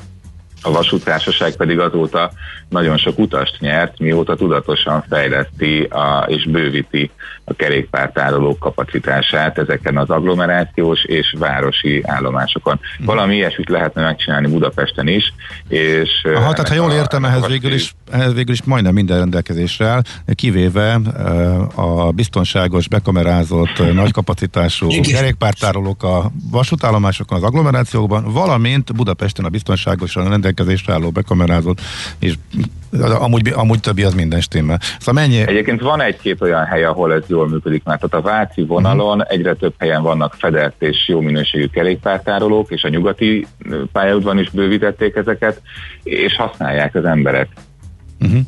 [0.65, 2.31] a vasútársaság pedig azóta
[2.69, 7.11] nagyon sok utast nyert, mióta tudatosan fejleszti a, és bővíti
[7.43, 12.79] a kerékpártárolók kapacitását ezeken az agglomerációs és városi állomásokon.
[13.01, 13.05] Mm.
[13.05, 15.33] Valami ilyesmit lehetne megcsinálni Budapesten is.
[15.67, 19.85] És Aha, tehát ha jól értem, ehhez végül, is, ehhez végül is majdnem minden rendelkezésre
[19.85, 20.01] áll,
[20.35, 20.99] kivéve
[21.75, 30.93] a biztonságos, bekamerázott, nagy kapacitású kerékpártárolók a vasútállomásokon, az agglomerációkban, valamint Budapesten a biztonságos rendelkezésre
[30.93, 31.81] álló bekamerázott
[32.19, 32.33] és
[33.19, 34.79] amúgy, amúgy többi az minden stimmel.
[34.99, 35.47] Szóval mennyi...
[35.47, 39.33] Egyébként van egy-két olyan hely, ahol ez jól működik, mert tehát a Váci vonalon uh-huh.
[39.33, 43.47] egyre több helyen vannak fedett és jó minőségű kerékpártárolók, és a nyugati
[43.91, 45.61] pályaudban is bővítették ezeket,
[46.03, 47.47] és használják az emberek.
[48.19, 48.39] Uh-huh.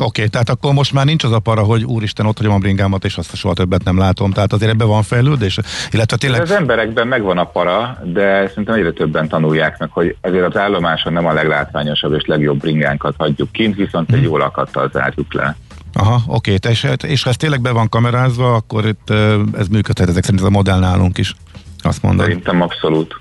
[0.00, 2.58] Oké, okay, tehát akkor most már nincs az a para, hogy úristen, ott hagyom a
[2.58, 4.30] bringámat, és azt soha többet nem látom.
[4.30, 5.58] Tehát azért ebben van fejlődés?
[5.90, 6.40] Illetve tényleg...
[6.40, 11.12] Az emberekben megvan a para, de szerintem egyre többen tanulják meg, hogy azért az állomáson
[11.12, 14.16] nem a leglátványosabb és legjobb bringánkat hagyjuk kint, viszont hmm.
[14.16, 14.30] egy mhm.
[14.30, 15.56] jó lakattal zárjuk le.
[15.92, 16.72] Aha, oké, okay.
[16.72, 19.10] és, és ha ez tényleg be van kamerázva, akkor itt
[19.58, 21.34] ez működhet ezek szerint ez a modell nálunk is,
[21.78, 22.26] azt mondod.
[22.26, 23.16] Szerintem abszolút.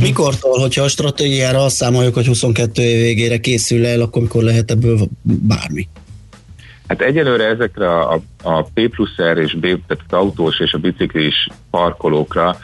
[0.00, 4.70] Mikortól, hogyha a stratégiára azt számoljuk, hogy 22 év végére készül el, akkor mikor lehet
[4.70, 5.88] ebből bármi?
[6.88, 10.78] Hát egyelőre ezekre a, a P plusz R és B, tehát az autós és a
[10.78, 12.56] biciklis parkolókra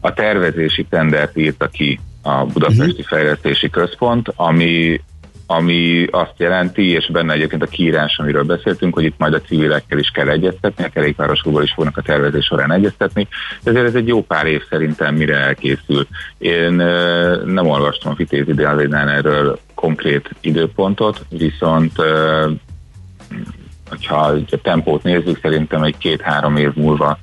[0.00, 3.06] a tervezési tendert írta ki a Budapesti uh-huh.
[3.06, 5.00] Fejlesztési Központ, ami
[5.52, 9.98] ami azt jelenti, és benne egyébként a kiírás, amiről beszéltünk, hogy itt majd a civilekkel
[9.98, 13.28] is kell egyeztetni, a kerékpárosokból is fognak a tervezés során egyeztetni,
[13.62, 16.06] de ezért ez egy jó pár év szerintem, mire elkészül.
[16.38, 16.72] Én
[17.44, 21.92] nem olvastam a Vitézi Délénál erről konkrét időpontot, viszont
[23.90, 24.16] hogyha
[24.50, 27.18] a tempót nézzük, szerintem egy két-három év múlva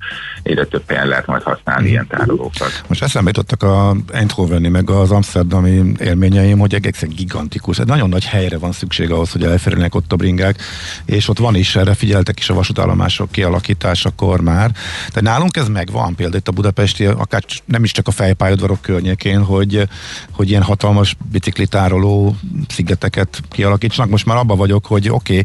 [0.47, 2.83] egyre több helyen lehet majd használni ilyen tárolókat.
[2.87, 7.79] Most eszembe jutottak a Eindhoveni meg az Amsterdami élményeim, hogy egészen gigantikus.
[7.79, 10.61] Egy nagyon nagy helyre van szükség ahhoz, hogy elférjenek ott a bringák,
[11.05, 14.71] és ott van is, erre figyeltek is a vasútállomások kialakításakor már.
[15.13, 19.43] De nálunk ez megvan, például itt a budapesti, akár nem is csak a fejpályadvarok környékén,
[19.43, 19.87] hogy,
[20.31, 22.35] hogy ilyen hatalmas biciklitároló
[22.67, 24.11] szigeteket kialakítsanak.
[24.11, 25.43] Most már abba vagyok, hogy oké,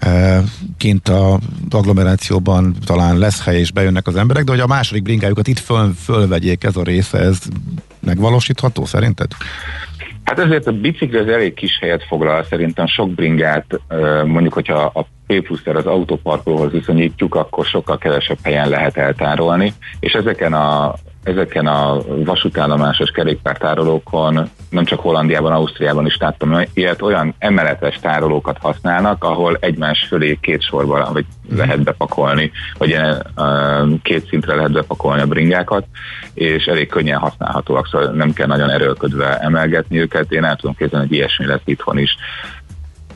[0.00, 0.44] okay,
[0.78, 1.38] kint a
[1.70, 5.92] agglomerációban talán lesz hely és bejönnek az emberek, de hogy a második bringájukat itt föl,
[6.04, 7.38] fölvegyék ez a része, ez
[8.00, 9.30] megvalósítható szerinted?
[10.24, 13.80] Hát ezért a bicikli az elég kis helyet foglal, szerintem sok bringát,
[14.24, 20.12] mondjuk, hogyha a P pluszer az autóparkolóhoz viszonyítjuk, akkor sokkal kevesebb helyen lehet eltárolni, és
[20.12, 27.98] ezeken a ezeken a vasútállomásos kerékpártárolókon nem csak Hollandiában, Ausztriában is láttam ilyet, olyan emeletes
[28.00, 31.24] tárolókat használnak, ahol egymás fölé két sorba vagy
[31.56, 32.96] lehet bepakolni, vagy
[34.02, 35.84] két szintre lehet bepakolni a bringákat,
[36.34, 40.32] és elég könnyen használhatóak, szóval nem kell nagyon erőlködve emelgetni őket.
[40.32, 42.16] Én el tudom képzelni, hogy ilyesmi lesz itthon is.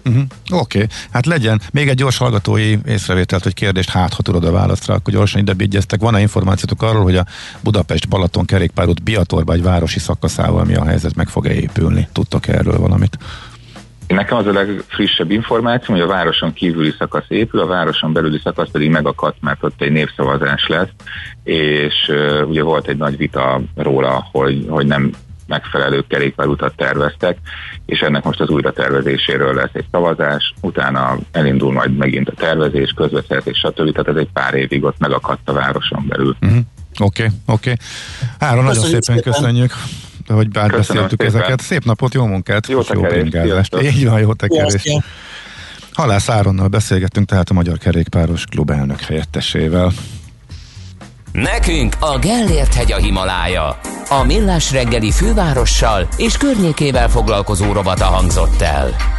[0.06, 0.22] Uh-huh.
[0.50, 0.88] Oké, okay.
[1.10, 1.60] hát legyen.
[1.72, 5.52] Még egy gyors hallgatói észrevételt, hogy kérdést, hát ha tudod a válaszra, akkor gyorsan ide
[5.52, 6.00] bigyeztek.
[6.00, 7.26] Van-e információtok arról, hogy a
[7.62, 12.08] Budapest-Balaton kerékpárút Biatorba egy városi szakaszával mi a helyzet, meg fog-e épülni?
[12.12, 13.18] Tudtok erről valamit?
[14.06, 18.70] Nekem az a legfrissebb információ, hogy a városon kívüli szakasz épül, a városon belüli szakasz
[18.70, 20.88] pedig megakadt, mert ott egy népszavazás lesz,
[21.44, 25.12] és uh, ugye volt egy nagy vita róla, hogy, hogy nem
[25.46, 27.38] megfelelő kerékpárutat terveztek,
[27.86, 32.92] és ennek most az újra tervezéséről lesz egy szavazás, utána elindul majd megint a tervezés,
[32.96, 33.92] közbeszerzés, stb.
[33.92, 36.36] Tehát ez egy pár évig ott megakadt a városon belül.
[36.40, 36.58] Uh-huh.
[36.98, 37.70] Oké, okay, oké.
[37.70, 37.86] Okay.
[38.48, 39.22] Áron, nagyon szépen, szépen.
[39.22, 39.72] köszönjük
[40.28, 41.60] hogy átbeszéltük ezeket.
[41.60, 43.76] Szép napot, jó munkát, Jó és jó tekerést.
[43.82, 45.02] Így van, jó tekerést.
[45.92, 49.92] Halász Áronnal beszélgettünk, tehát a Magyar Kerékpáros Klub elnök helyettesével.
[51.32, 53.78] Nekünk a Gellért hegy a Himalája.
[54.08, 59.15] A Millás reggeli fővárossal és környékével foglalkozó rovata hangzott el.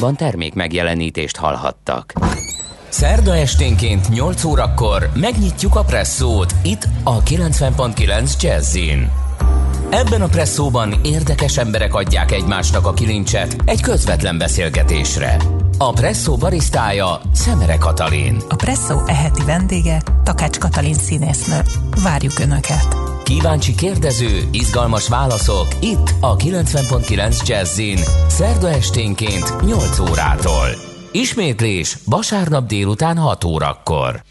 [0.00, 2.12] Műsorunkban termék megjelenítést hallhattak.
[2.88, 9.10] Szerda esténként 8 órakor megnyitjuk a presszót itt a 90.9 Jazzin.
[9.90, 15.36] Ebben a presszóban érdekes emberek adják egymásnak a kilincset egy közvetlen beszélgetésre.
[15.78, 18.36] A presszó barisztája Szemere Katalin.
[18.48, 21.60] A Presszó eheti vendége Takács Katalin színésznő.
[22.02, 23.09] Várjuk Önöket!
[23.30, 27.98] Kíváncsi kérdező, izgalmas válaszok itt a 90.9 Jazzin.
[28.28, 30.68] Szerda esténként 8 órától.
[31.12, 34.22] Ismétlés vasárnap délután 6 órakor.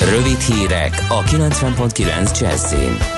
[0.00, 3.17] Rövid hírek a 90.9 Jazzin.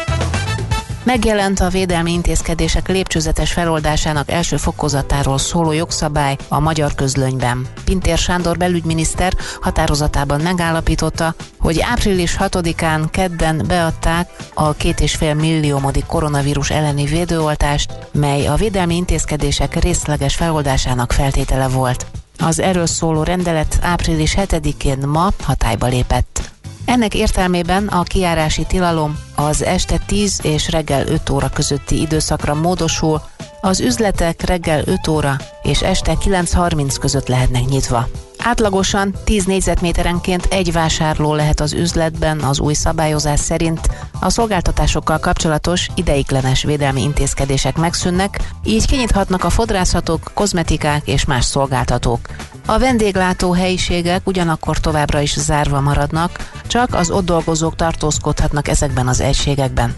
[1.11, 7.67] Megjelent a védelmi intézkedések lépcsőzetes feloldásának első fokozatáról szóló jogszabály a magyar közlönyben.
[7.85, 16.07] Pintér Sándor belügyminiszter határozatában megállapította, hogy április 6-án kedden beadták a két és fél milliómodik
[16.07, 22.07] koronavírus elleni védőoltást, mely a védelmi intézkedések részleges feloldásának feltétele volt.
[22.39, 26.51] Az erről szóló rendelet április 7-én ma hatályba lépett.
[26.85, 33.21] Ennek értelmében a kiárási tilalom az este 10 és reggel 5 óra közötti időszakra módosul,
[33.61, 38.09] az üzletek reggel 5 óra és este 9.30 között lehetnek nyitva.
[38.43, 43.81] Átlagosan 10 négyzetméterenként egy vásárló lehet az üzletben az új szabályozás szerint.
[44.21, 52.29] A szolgáltatásokkal kapcsolatos ideiglenes védelmi intézkedések megszűnnek, így kinyithatnak a fodrászatok, kozmetikák és más szolgáltatók.
[52.67, 59.21] A vendéglátó helyiségek ugyanakkor továbbra is zárva maradnak, csak az ott dolgozók tartózkodhatnak ezekben az
[59.21, 59.95] egységekben.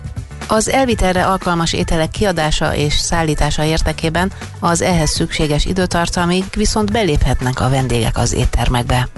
[0.53, 7.69] Az elvitelre alkalmas ételek kiadása és szállítása érdekében az ehhez szükséges időtartamig viszont beléphetnek a
[7.69, 9.09] vendégek az éttermekbe.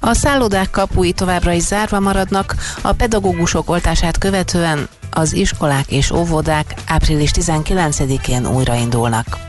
[0.00, 6.74] A szállodák kapui továbbra is zárva maradnak, a pedagógusok oltását követően az iskolák és óvodák
[6.86, 9.47] április 19-én újraindulnak.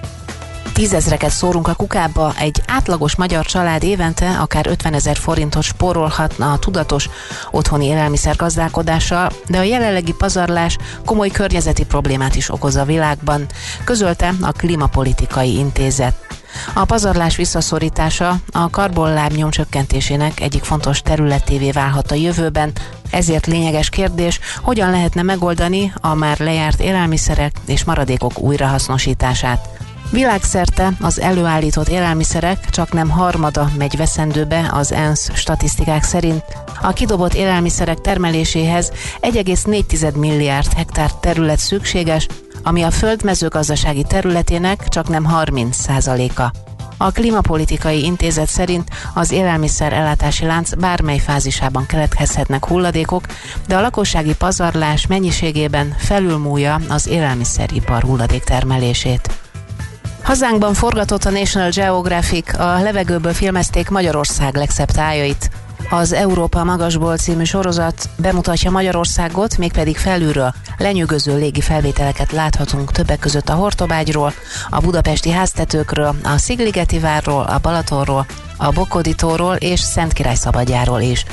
[0.80, 6.58] Tízezreket szórunk a kukába, egy átlagos magyar család évente akár 50 ezer forintot spórolhatna a
[6.58, 7.10] tudatos
[7.52, 13.46] otthoni élelmiszer gazdálkodással, de a jelenlegi pazarlás komoly környezeti problémát is okoz a világban,
[13.84, 16.16] közölte a Klimapolitikai Intézet.
[16.74, 22.72] A pazarlás visszaszorítása a karbonlábnyom csökkentésének egyik fontos területévé válhat a jövőben,
[23.10, 29.79] ezért lényeges kérdés, hogyan lehetne megoldani a már lejárt élelmiszerek és maradékok újrahasznosítását.
[30.12, 36.44] Világszerte az előállított élelmiszerek csak nem harmada megy veszendőbe az ENSZ statisztikák szerint.
[36.82, 38.92] A kidobott élelmiszerek termeléséhez
[39.22, 42.28] 1,4 milliárd hektár terület szükséges,
[42.64, 45.78] ami a föld mezőgazdasági területének csak nem 30
[46.38, 46.52] a.
[46.98, 53.26] A Klimapolitikai Intézet szerint az élelmiszer ellátási lánc bármely fázisában keletkezhetnek hulladékok,
[53.68, 59.49] de a lakossági pazarlás mennyiségében felülmúlja az élelmiszeripar hulladék termelését.
[60.30, 65.50] Hazánkban forgatott a National Geographic, a levegőből filmezték Magyarország legszebb tájait.
[65.90, 70.54] Az Európa Magasból című sorozat bemutatja Magyarországot, mégpedig felülről.
[70.78, 74.34] Lenyűgöző légi felvételeket láthatunk többek között a Hortobágyról,
[74.70, 78.26] a budapesti háztetőkről, a Szigligeti várról, a Balatonról,
[78.58, 81.26] a Bokoditóról és Szentkirály szabadjáról is.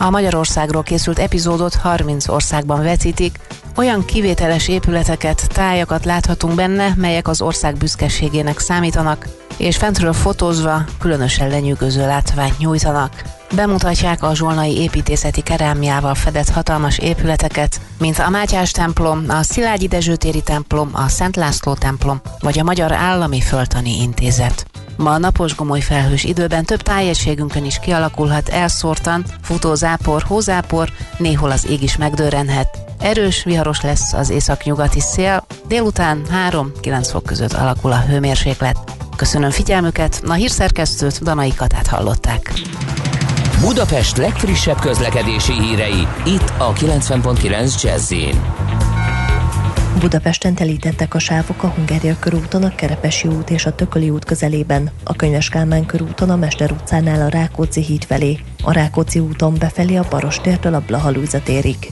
[0.00, 3.38] A Magyarországról készült epizódot 30 országban vetítik,
[3.76, 11.48] olyan kivételes épületeket, tájakat láthatunk benne, melyek az ország büszkeségének számítanak, és fentről fotózva különösen
[11.48, 13.22] lenyűgöző látványt nyújtanak.
[13.54, 20.42] Bemutatják a zsolnai építészeti kerámiával fedett hatalmas épületeket, mint a Mátyás templom, a Szilágyi Dezsőtéri
[20.42, 24.66] templom, a Szent László templom, vagy a Magyar Állami Föltani Intézet.
[24.98, 30.88] Ma napos gomoly felhős időben több tájegységünkön is kialakulhat elszórtan, futózápor, hózápor,
[31.18, 32.78] néhol az ég is megdörrenhet.
[32.98, 38.78] Erős, viharos lesz az északnyugati szél, délután 3-9 fok között alakul a hőmérséklet.
[39.16, 42.52] Köszönöm figyelmüket, a hírszerkesztőt Danai Katát hallották.
[43.60, 48.12] Budapest legfrissebb közlekedési hírei, itt a 90.9 jazz
[50.00, 54.90] Budapesten telítettek a sávok a Hungária körúton, a Kerepesi út és a Tököli út közelében,
[55.04, 59.96] a Könyves Kálmán körúton a Mester utcánál a Rákóczi híd felé, a Rákóczi úton befelé
[59.96, 61.90] a Barostértől a Blahalújza térig.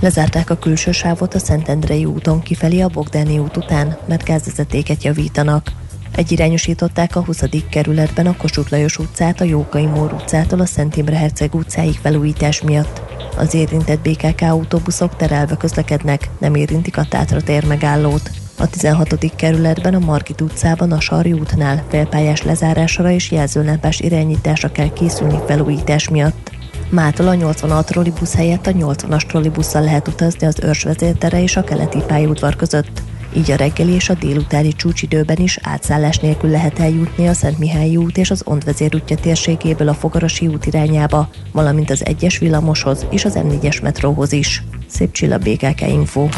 [0.00, 5.72] Lezárták a külső sávot a Szentendrei úton kifelé a Bogdáni út után, mert gázvezetéket javítanak.
[6.14, 7.42] Egyirányosították a 20.
[7.70, 12.62] kerületben a Kossuth Lajos utcát a Jókai Mór utcától a Szent Imre Herceg utcáig felújítás
[12.62, 13.02] miatt.
[13.36, 18.30] Az érintett BKK autóbuszok terelve közlekednek, nem érintik a Tátra tér megállót.
[18.58, 19.36] A 16.
[19.36, 26.08] kerületben a Margit utcában a Sarri útnál félpályás lezárásra és jelzőlámpás irányításra kell készülni felújítás
[26.08, 26.50] miatt.
[26.90, 31.64] Mától a 86 trollibusz helyett a 80-as trollibusszal lehet utazni az Őrs vezértere és a
[31.64, 33.02] keleti pályaudvar között.
[33.36, 37.96] Így a reggeli és a délutáni csúcsidőben is átszállás nélkül lehet eljutni a Szent Mihályi
[37.96, 43.24] út és az Ondvezér útja térségéből a Fogarasi út irányába, valamint az egyes villamoshoz és
[43.24, 44.62] az M4-es metróhoz is.
[44.88, 46.28] Szép Csilla BKK Info.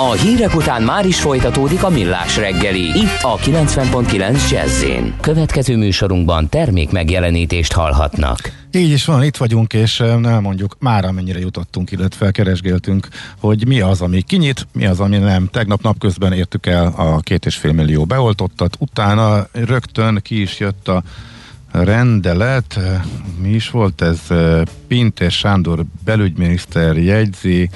[0.00, 2.84] A hírek után már is folytatódik a millás reggeli.
[2.84, 4.84] Itt a 90.9 jazz
[5.20, 8.38] Következő műsorunkban termék megjelenítést hallhatnak.
[8.72, 13.08] Így is van, itt vagyunk, és nem mondjuk már amennyire jutottunk, illetve keresgéltünk,
[13.40, 15.48] hogy mi az, ami kinyit, mi az, ami nem.
[15.52, 20.88] Tegnap napközben értük el a két és fél millió beoltottat, utána rögtön ki is jött
[20.88, 21.02] a
[21.72, 22.78] rendelet,
[23.42, 24.20] mi is volt ez,
[24.88, 27.70] Pintér Sándor belügyminiszter jegyzi,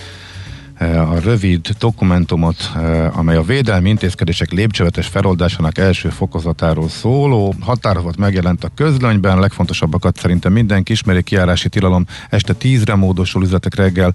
[0.90, 8.64] a rövid dokumentumot, eh, amely a védelmi intézkedések lépcsővetes feloldásának első fokozatáról szóló határozat megjelent
[8.64, 14.14] a közlönyben, legfontosabbakat szerintem mindenki ismeri, kiárási tilalom este 10-re módosul üzletek reggel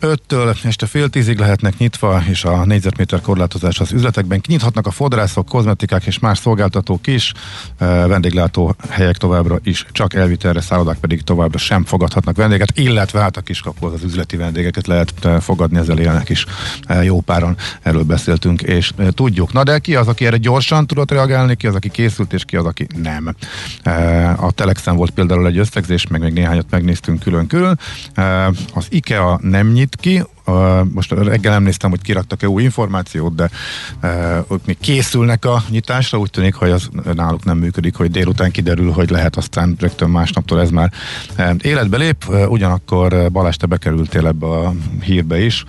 [0.00, 5.48] 5-től este fél tízig lehetnek nyitva, és a négyzetméter korlátozás az üzletekben kinyithatnak a fodrászok,
[5.48, 7.32] kozmetikák és más szolgáltatók is,
[8.06, 13.40] vendéglátó helyek továbbra is csak elvitelre, szállodák pedig továbbra sem fogadhatnak vendéget, illetve hát a
[13.40, 16.46] kiskapul az üzleti vendégeket lehet eh, fogadni, ezzel élnek is
[17.02, 19.52] jó páran, erről beszéltünk, és tudjuk.
[19.52, 22.56] Na de ki az, aki erre gyorsan tudott reagálni, ki az, aki készült, és ki
[22.56, 23.34] az, aki nem.
[24.36, 27.78] A Telexen volt például egy összegzés, meg még néhányat megnéztünk külön-külön.
[28.74, 33.50] Az IKEA nem nyit ki, Uh, most reggel nem néztem, hogy kiraktak-e új információt, de
[34.50, 38.90] ők még készülnek a nyitásra, úgy tűnik, hogy az náluk nem működik, hogy délután kiderül,
[38.90, 40.92] hogy lehet aztán rögtön másnaptól ez már
[41.62, 45.64] életbe lép, ugyanakkor Balázs, te bekerültél ebbe a hírbe is,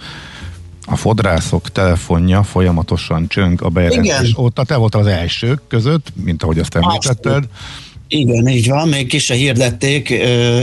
[0.85, 4.43] a fodrászok telefonja folyamatosan csöng a bejelentés Igen.
[4.43, 4.63] óta.
[4.63, 7.43] Te voltál az elsők között, mint ahogy azt említetted.
[8.13, 10.09] Igen, így van, még ki se hirdették,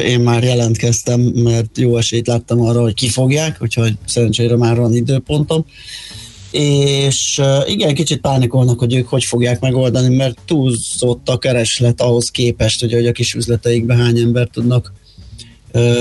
[0.04, 5.64] én már jelentkeztem, mert jó esélyt láttam arra, hogy kifogják, úgyhogy szerencsére már van időpontom.
[6.50, 12.80] És igen, kicsit pánikolnak, hogy ők hogy fogják megoldani, mert túlzott a kereslet ahhoz képest,
[12.80, 14.92] hogy, hogy a kis üzleteikben hány ember tudnak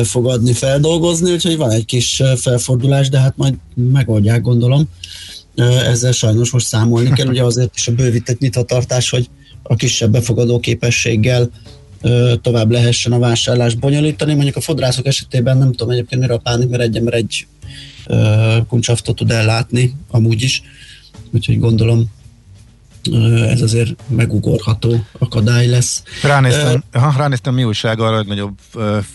[0.03, 4.89] fogadni, feldolgozni, úgyhogy van egy kis felfordulás, de hát majd megoldják, gondolom.
[5.85, 9.29] Ezzel sajnos most számolni kell, ugye azért is a bővített nyitvatartás, hogy
[9.67, 11.49] a kisebb befogadó képességgel
[12.41, 14.33] tovább lehessen a vásárlást bonyolítani.
[14.33, 17.47] Mondjuk a fodrászok esetében nem tudom egyébként mire a pánik, mert egy ember egy
[18.67, 20.61] kuncsaftot tud ellátni, amúgy is.
[21.31, 22.05] Úgyhogy gondolom
[23.49, 26.03] ez azért megugorható akadály lesz.
[26.23, 28.57] Ránéztem, aha, ránéztem mi újság arra, hogy nagyobb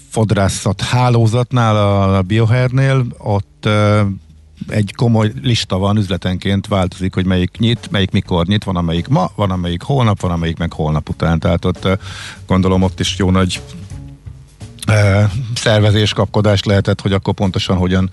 [0.08, 3.68] fodrászat hálózatnál, a, Biohernél, ott
[4.68, 9.30] egy komoly lista van, üzletenként változik, hogy melyik nyit, melyik mikor nyit, van amelyik ma,
[9.34, 11.88] van amelyik holnap, van amelyik meg holnap után, tehát ott
[12.46, 13.60] gondolom ott is jó nagy
[15.54, 18.10] szervezés, kapkodás lehetett, hogy akkor pontosan hogyan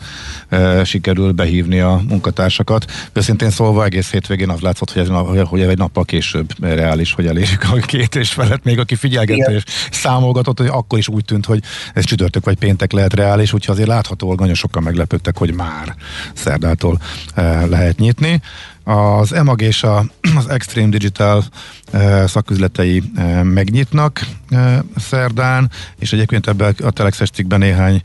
[0.50, 2.92] ö, sikerül behívni a munkatársakat.
[3.14, 5.08] Őszintén szólva egész hétvégén az látszott, hogy ez,
[5.48, 8.64] hogy ez egy nappal később reális, hogy elérjük a két és felett.
[8.64, 11.64] Még aki figyelgette és számolgatott, hogy akkor is úgy tűnt, hogy
[11.94, 15.96] ez csütörtök vagy péntek lehet reális, úgyhogy azért láthatóan nagyon sokan meglepődtek, hogy már
[16.34, 17.02] szerdától
[17.36, 18.42] ö, lehet nyitni.
[18.90, 20.06] Az EMAG és a,
[20.38, 21.44] az Extreme Digital
[21.92, 28.02] eh, szaküzletei eh, megnyitnak eh, szerdán, és egyébként ebben a Telexes cikkben néhány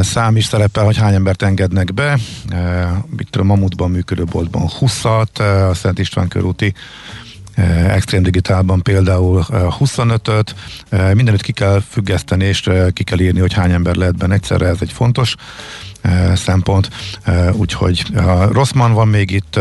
[0.00, 2.18] szám is szerepel, hogy hány embert engednek be.
[3.18, 6.74] Itt tudom, Mamutban működő boltban 20-at, eh, a Szent István körúti
[7.88, 10.54] Extreme Digitálban például eh, 25-öt,
[10.88, 14.34] eh, mindenütt ki kell függeszteni, és ki kell írni, hogy hány ember lehet benne.
[14.34, 15.34] Egyszerre, ez egy fontos
[16.34, 16.88] szempont,
[17.52, 19.60] úgyhogy a Rossmann van még itt,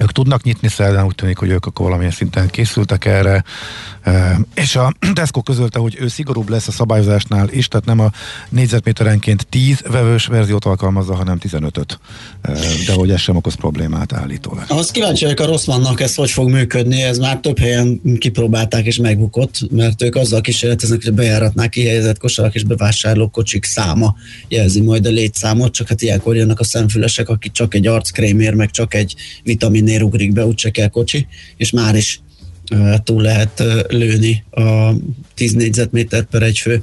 [0.00, 3.44] ők tudnak nyitni szerdán, úgy tűnik, hogy ők akkor valamilyen szinten készültek erre,
[4.54, 8.10] és a Tesco közölte, hogy ő szigorúbb lesz a szabályozásnál is, tehát nem a
[8.48, 11.98] négyzetméterenként 10 vevős verziót alkalmazza, hanem 15-öt.
[12.42, 12.52] E,
[12.86, 14.64] de hogy ez sem okoz problémát állítólag.
[14.68, 18.96] Ahhoz kíváncsi vagyok a Rosszmannak, ez hogy fog működni, ez már több helyen kipróbálták és
[18.96, 24.16] megbukott, mert ők azzal kísérleteznek, hogy a bejáratnál kihelyezett kosarak és bevásárlókocsik száma
[24.48, 28.70] jelzi majd a létszámot, csak hát ilyenkor jönnek a szemfülesek, akik csak egy arckrémér, meg
[28.70, 29.14] csak egy
[29.88, 32.20] vitaminnér ugrik be, úgyse kell kocsi, és már is
[33.04, 34.92] túl lehet lőni a
[35.34, 36.82] 10 négyzetméter per egy fő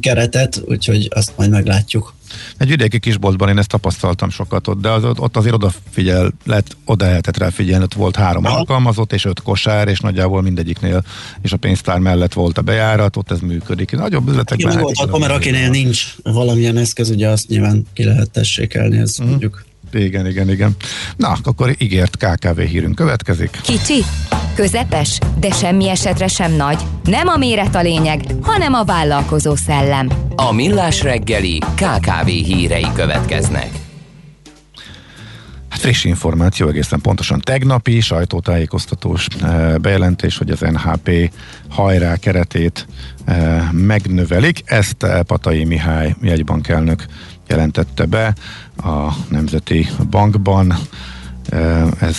[0.00, 2.14] keretet, úgyhogy azt majd meglátjuk.
[2.56, 7.04] Egy vidéki kisboltban én ezt tapasztaltam sokat ott, de az, ott azért odafigyel, lehet, oda
[7.04, 11.04] lehetett rá figyelni, ott volt három alkalmazott és öt kosár, és nagyjából mindegyiknél,
[11.42, 13.92] és a pénztár mellett volt a bejárat, ott ez működik.
[13.92, 14.74] Nagyobb üzletekben...
[14.74, 19.22] meg volt akkor, mert akinél nincs valamilyen eszköz, ugye azt nyilván ki lehet tessékelni, ez
[19.22, 19.26] mm.
[19.26, 19.64] mondjuk.
[19.92, 20.76] Igen, igen, igen.
[21.16, 23.58] Na, akkor ígért KKV hírünk következik.
[23.62, 24.04] Kicsi,
[24.54, 26.82] közepes, de semmi esetre sem nagy.
[27.04, 30.08] Nem a méret a lényeg, hanem a vállalkozó szellem.
[30.36, 33.80] A Millás reggeli KKV hírei következnek.
[35.80, 41.32] friss információ, egészen pontosan tegnapi sajtótájékoztatós eh, bejelentés, hogy az NHP
[41.68, 42.86] hajrá keretét
[43.24, 44.62] eh, megnövelik.
[44.64, 47.04] Ezt eh, Patai Mihály jegybankelnök
[47.50, 48.34] jelentette be
[48.76, 50.78] a Nemzeti Bankban.
[52.00, 52.16] Ez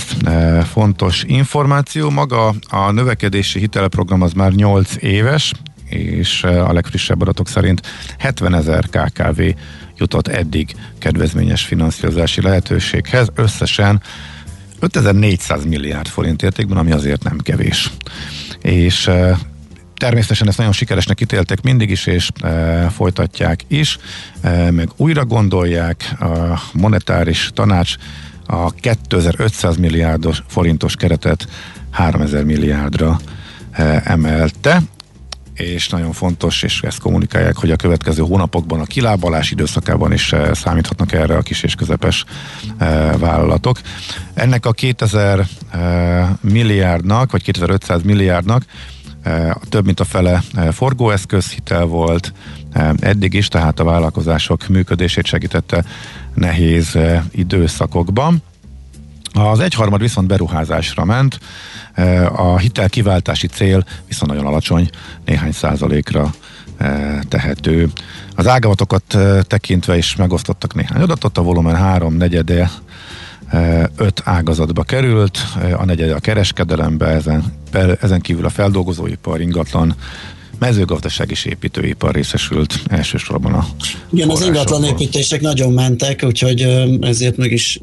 [0.71, 2.09] fontos információ.
[2.09, 5.51] Maga a növekedési hitelprogram az már 8 éves,
[5.89, 7.81] és a legfrissebb adatok szerint
[8.17, 9.41] 70 ezer KKV
[9.97, 14.01] jutott eddig kedvezményes finanszírozási lehetőséghez, összesen
[14.79, 17.91] 5400 milliárd forint értékben, ami azért nem kevés.
[18.61, 19.09] És
[20.01, 23.97] természetesen ezt nagyon sikeresnek ítéltek mindig is, és e, folytatják is,
[24.41, 27.95] e, meg újra gondolják a monetáris tanács
[28.45, 31.47] a 2500 milliárdos forintos keretet
[31.91, 33.19] 3000 milliárdra
[33.71, 34.81] e, emelte,
[35.53, 40.53] és nagyon fontos, és ezt kommunikálják, hogy a következő hónapokban a kilábalás időszakában is eh,
[40.53, 42.25] számíthatnak erre a kis és közepes
[42.77, 43.79] eh, vállalatok.
[44.33, 48.65] Ennek a 2000 eh, milliárdnak, vagy 2500 milliárdnak
[49.69, 52.33] több mint a fele eh, forgóeszközhitel volt
[52.71, 55.83] eh, eddig is, tehát a vállalkozások működését segítette
[56.33, 58.41] nehéz eh, időszakokban.
[59.33, 61.39] Az egyharmad viszont beruházásra ment,
[62.35, 64.89] a hitel kiváltási cél viszont nagyon alacsony,
[65.25, 66.31] néhány százalékra
[67.27, 67.89] tehető.
[68.35, 72.71] Az ágavatokat tekintve is megosztottak néhány adatot, a volumen három negyede e,
[73.95, 75.37] öt ágazatba került,
[75.77, 77.53] a negyede a kereskedelembe, ezen,
[78.01, 79.95] ezen kívül a feldolgozóipar, ingatlan,
[80.61, 83.67] mezőgazdaság és építőipar részesült elsősorban a
[84.13, 86.61] Igen, az ingatlan építések nagyon mentek, úgyhogy
[87.01, 87.79] ezért meg is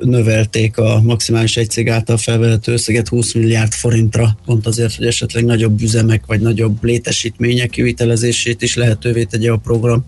[0.00, 5.44] növelték a maximális egy cég által felvehető összeget 20 milliárd forintra, pont azért, hogy esetleg
[5.44, 10.04] nagyobb üzemek vagy nagyobb létesítmények kivitelezését is lehetővé tegye a program.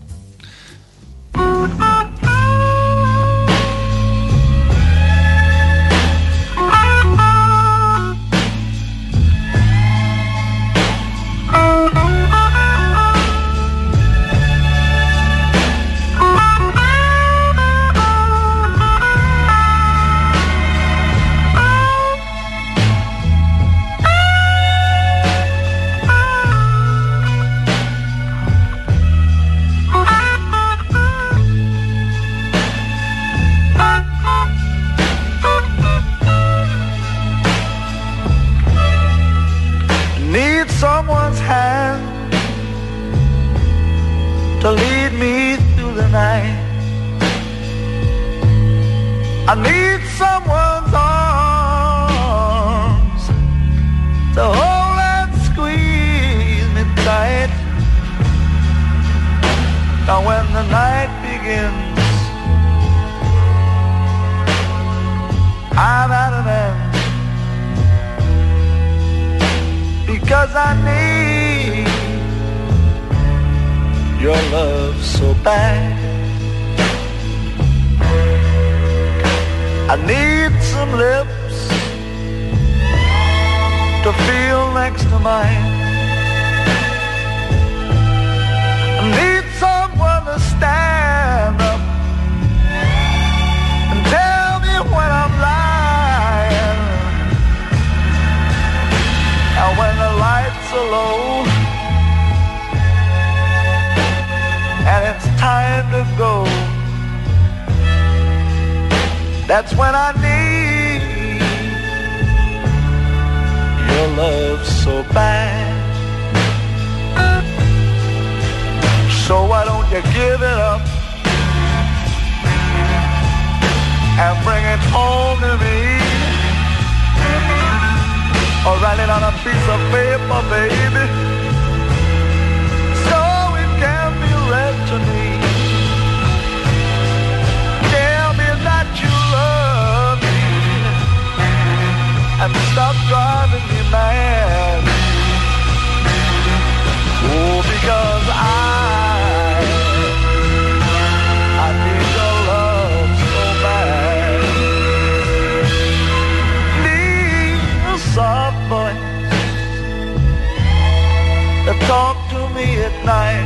[163.05, 163.45] Me at night.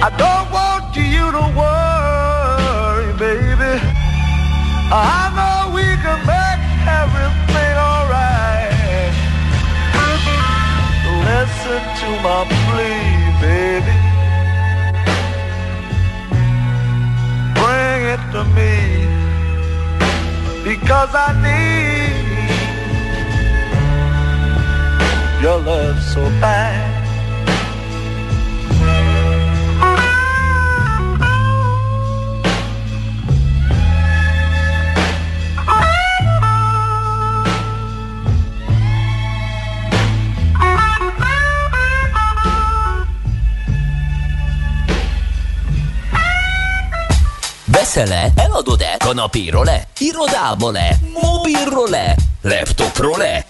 [0.00, 3.74] I don't want you to worry, baby.
[4.90, 6.62] I know we can make
[7.00, 9.14] everything alright.
[11.28, 13.08] Listen to my plea,
[13.40, 13.96] baby.
[17.58, 18.74] Bring it to me
[20.64, 21.97] because I need
[25.40, 26.98] your love so bad.
[47.64, 48.32] Veszel-e?
[48.36, 48.96] Eladod-e?
[48.98, 49.82] Kanapéról-e?
[49.98, 50.96] Irodából-e?
[51.22, 52.14] Mobilról-e?
[52.42, 53.44] Laptopról-e?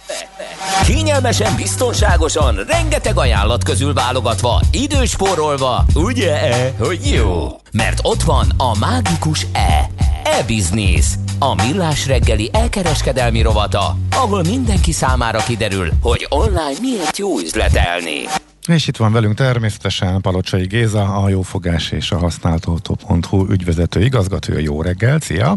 [0.85, 7.47] Kényelmesen, biztonságosan, rengeteg ajánlat közül válogatva, időspórolva, ugye-e, hogy jó?
[7.73, 9.91] Mert ott van a mágikus E.
[10.25, 11.07] E-Business.
[11.39, 18.25] A millás reggeli elkereskedelmi rovata, ahol mindenki számára kiderül, hogy online miért jó üzletelni.
[18.69, 24.59] És itt van velünk természetesen Palocsai Géza, a Jófogás és a Használtautó.hu ügyvezető igazgatója.
[24.59, 25.57] Jó reggelt, szia!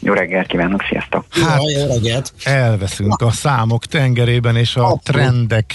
[0.00, 1.24] Jó reggelt kívánok, sziasztok!
[1.30, 2.32] Hát, jó reggelt!
[2.44, 5.74] Elveszünk a számok tengerében, és a trendek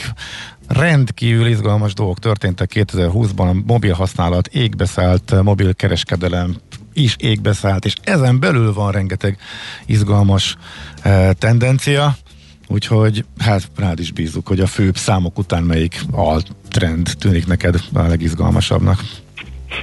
[0.68, 3.50] rendkívül izgalmas dolgok történtek 2020-ban.
[3.50, 6.56] A mobil használat égbeszállt, mobil kereskedelem
[6.94, 9.38] is égbeszállt, és ezen belül van rengeteg
[9.86, 10.58] izgalmas
[11.02, 12.16] eh, tendencia.
[12.68, 17.76] Úgyhogy hát rád is bízunk, hogy a főbb számok után melyik a trend tűnik neked
[17.94, 19.04] a legizgalmasabbnak.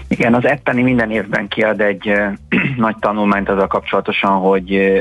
[0.09, 2.13] Igen, az Etteni minden évben kiad egy
[2.77, 5.01] nagy tanulmányt azzal kapcsolatosan, hogy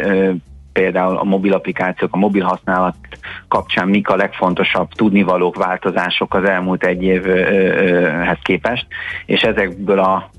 [0.73, 2.95] például a mobil applikációk, a mobil használat
[3.47, 8.85] kapcsán mik a legfontosabb tudnivalók, változások az elmúlt egy évhez képest,
[9.25, 10.29] és ezekből a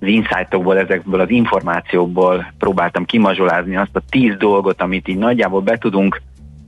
[0.00, 5.78] az insightokból, ezekből az információkból próbáltam kimazsolázni azt a tíz dolgot, amit így nagyjából be
[5.78, 6.22] tudunk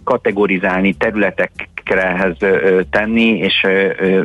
[0.05, 2.37] kategorizálni, területekrehez
[2.91, 3.67] tenni, és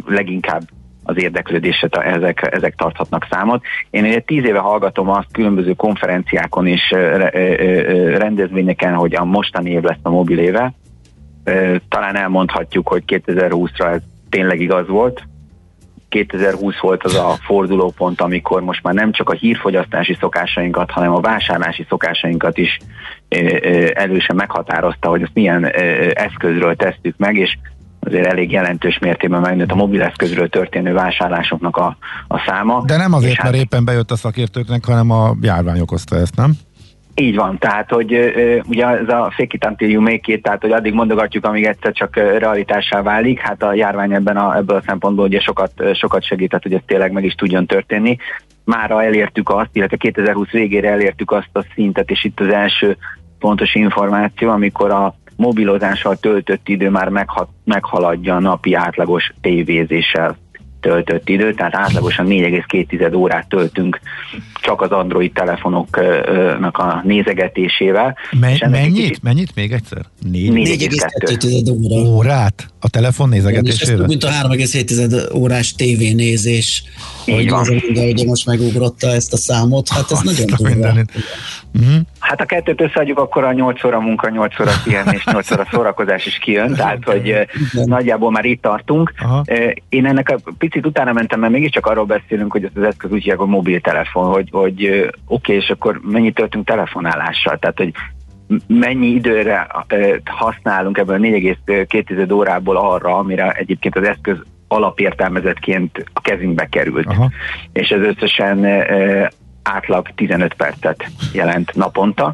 [0.06, 0.62] leginkább
[1.08, 3.64] az érdeklődésre ta- ezek, ezek tarthatnak számot.
[3.90, 6.90] Én ugye tíz éve hallgatom azt különböző konferenciákon és
[8.18, 10.74] rendezvényeken, hogy a mostani év lesz a mobil éve.
[11.90, 15.24] Talán elmondhatjuk, hogy 2020-ra ez tényleg igaz volt.
[16.10, 21.20] 2020 volt az a fordulópont, amikor most már nem csak a hírfogyasztási szokásainkat, hanem a
[21.20, 22.78] vásárlási szokásainkat is
[23.94, 25.66] elősen meghatározta, hogy azt milyen
[26.14, 27.58] eszközről tesszük meg, és
[28.06, 32.84] azért elég jelentős mértékben megnőtt a mobileszközről történő vásárlásoknak a, a száma.
[32.86, 36.52] De nem azért, hát- mert éppen bejött a szakértőknek, hanem a járvány okozta ezt, nem?
[37.18, 40.62] Így van, tehát hogy ö, ugye ez a fake it until you make it, tehát
[40.62, 44.84] hogy addig mondogatjuk, amíg egyszer csak realitássá válik, hát a járvány ebben a, ebből a
[44.86, 48.18] szempontból ugye sokat, sokat segített, hogy ez tényleg meg is tudjon történni.
[48.64, 52.98] Mára elértük azt, illetve 2020 végére elértük azt a szintet, és itt az első
[53.40, 60.38] pontos információ, amikor a mobilozással töltött idő már megha- meghaladja a napi átlagos tévézéssel
[60.80, 64.00] töltött idő, tehát átlagosan 4,2 órát töltünk
[64.62, 68.18] csak az Android telefonoknak a nézegetésével.
[68.40, 68.94] Me- mennyit?
[68.94, 70.06] kicsit- Mennyit még egyszer?
[70.32, 72.10] 4,2 óra.
[72.10, 72.68] Órát?
[72.80, 73.98] A telefon És ez nézegetésével?
[73.98, 76.84] több, mint a 3,7 órás tévénézés.
[77.26, 77.66] Így van.
[77.70, 80.88] minden, ugye most megugrotta ezt a számot, hát ez nagyon a durva.
[81.74, 81.96] Uh-huh.
[82.20, 86.26] Hát a kettőt összeadjuk, akkor a 8 óra munka, 8 óra pihenés, 8 óra szórakozás
[86.26, 89.14] is kijön, tehát hogy eh, nagyjából már itt tartunk.
[89.44, 93.22] Eh, Én ennek a picit utána mentem, mert mégiscsak arról beszélünk, hogy az eszköz úgy
[93.22, 97.92] hívják, a mobiltelefon, hogy, hogy oké, okay, és akkor mennyit töltünk telefonálással, tehát hogy
[98.68, 99.68] mennyi időre
[100.26, 107.08] használunk ebből a 4,2 órából arra, amire egyébként az eszköz alapértelmezetként a kezünkbe került.
[107.08, 107.32] Aha.
[107.74, 109.28] És ez összesen eh,
[109.66, 112.34] átlag 15 percet jelent naponta,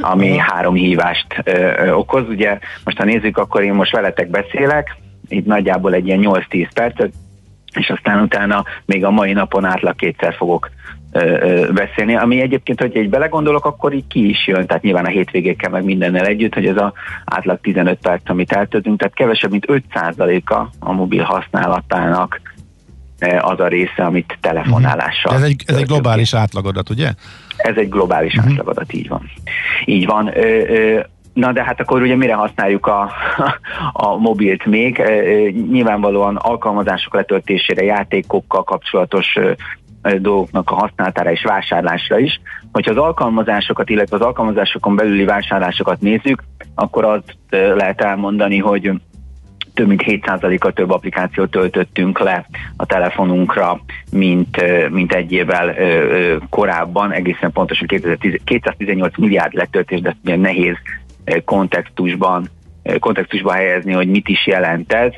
[0.00, 2.28] ami három hívást ö, ö, okoz.
[2.28, 4.96] Ugye most ha nézzük, akkor én most veletek beszélek,
[5.28, 7.12] itt nagyjából egy ilyen 8-10 percet,
[7.74, 10.70] és aztán utána még a mai napon átlag kétszer fogok
[11.74, 15.70] beszélni, ami egyébként, hogy egy belegondolok, akkor így ki is jön, tehát nyilván a hétvégékkel
[15.70, 16.92] meg mindennel együtt, hogy ez a
[17.24, 22.40] átlag 15 perc, amit eltöltünk, tehát kevesebb, mint 5%-a a mobil használatának
[23.40, 25.34] az a része, amit telefonálással.
[25.34, 27.12] Ez egy, ez egy globális átlagodat, ugye?
[27.56, 28.50] Ez egy globális uh-huh.
[28.50, 29.30] átlagodat, így van.
[29.84, 30.30] Így van.
[30.36, 31.00] Ö, ö,
[31.32, 33.10] na de hát akkor ugye mire használjuk a,
[33.92, 35.02] a mobilt még?
[35.70, 39.38] Nyilvánvalóan alkalmazások letöltésére, játékokkal kapcsolatos
[40.02, 42.40] dolgoknak a használatára és vásárlásra is.
[42.72, 46.42] Hogyha az alkalmazásokat, illetve az alkalmazásokon belüli vásárlásokat nézzük,
[46.74, 48.92] akkor azt lehet elmondani, hogy
[49.74, 52.46] több mint 7%-kal több applikációt töltöttünk le
[52.76, 53.80] a telefonunkra,
[54.12, 55.74] mint, mint egy évvel
[56.50, 60.76] korábban, egészen pontosan 2010, 218 milliárd letöltés, de ezt nehéz
[61.44, 62.48] kontextusban,
[62.98, 65.12] kontextusban helyezni, hogy mit is jelent ez.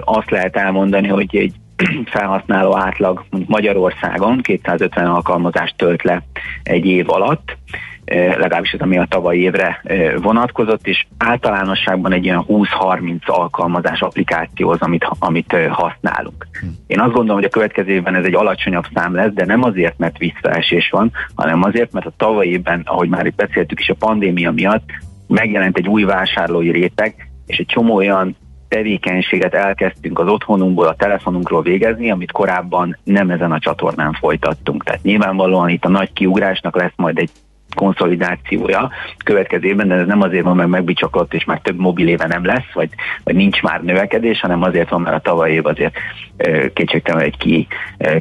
[0.00, 1.54] Azt lehet elmondani, hogy egy
[2.14, 6.22] felhasználó átlag Magyarországon 250 alkalmazást tölt le
[6.62, 7.56] egy év alatt,
[8.04, 14.00] eh, legalábbis ez ami a tavalyi évre eh, vonatkozott, és általánosságban egy ilyen 20-30 alkalmazás
[14.00, 16.48] applikáció az, amit, amit eh, használunk.
[16.86, 19.98] Én azt gondolom, hogy a következő évben ez egy alacsonyabb szám lesz, de nem azért,
[19.98, 23.94] mert visszaesés van, hanem azért, mert a tavalyi évben, ahogy már itt beszéltük is, a
[23.94, 24.90] pandémia miatt
[25.26, 28.36] megjelent egy új vásárlói réteg, és egy csomó olyan
[28.72, 34.84] tevékenységet elkezdtünk az otthonunkból, a telefonunkról végezni, amit korábban nem ezen a csatornán folytattunk.
[34.84, 37.30] Tehát nyilvánvalóan itt a nagy kiugrásnak lesz majd egy
[37.74, 38.90] konszolidációja
[39.24, 42.44] következő évben, de ez nem azért van, mert megbicsaklott, és már több mobil éve nem
[42.44, 42.88] lesz, vagy,
[43.24, 45.94] vagy nincs már növekedés, hanem azért van, mert a tavaly év azért
[46.36, 47.66] ö, kétségtelen egy ki,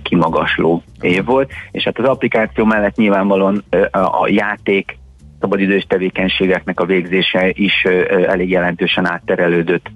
[0.03, 4.97] kimagasló év volt, és hát az applikáció mellett nyilvánvalóan a, játék
[5.39, 7.83] szabadidős tevékenységeknek a végzése is
[8.27, 9.89] elég jelentősen átterelődött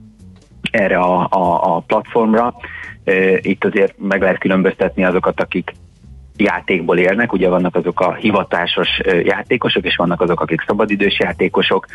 [0.71, 2.53] erre a, a, a platformra.
[3.41, 5.71] Itt azért meg lehet különböztetni azokat, akik
[6.37, 8.89] játékból élnek, ugye vannak azok a hivatásos
[9.23, 11.85] játékosok, és vannak azok, akik szabadidős játékosok.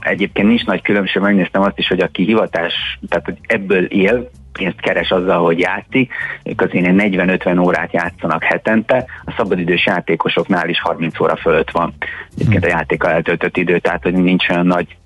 [0.00, 4.80] Egyébként nincs nagy különbség, megnéztem azt is, hogy aki hivatás, tehát hogy ebből él, pénzt
[4.80, 6.12] keres azzal, hogy játszik,
[6.44, 11.94] ők azért ilyen 40-50 órát játszanak hetente, a szabadidős játékosoknál is 30 óra fölött van
[12.34, 14.96] egyébként a játékkal eltöltött idő, tehát hogy nincs olyan nagy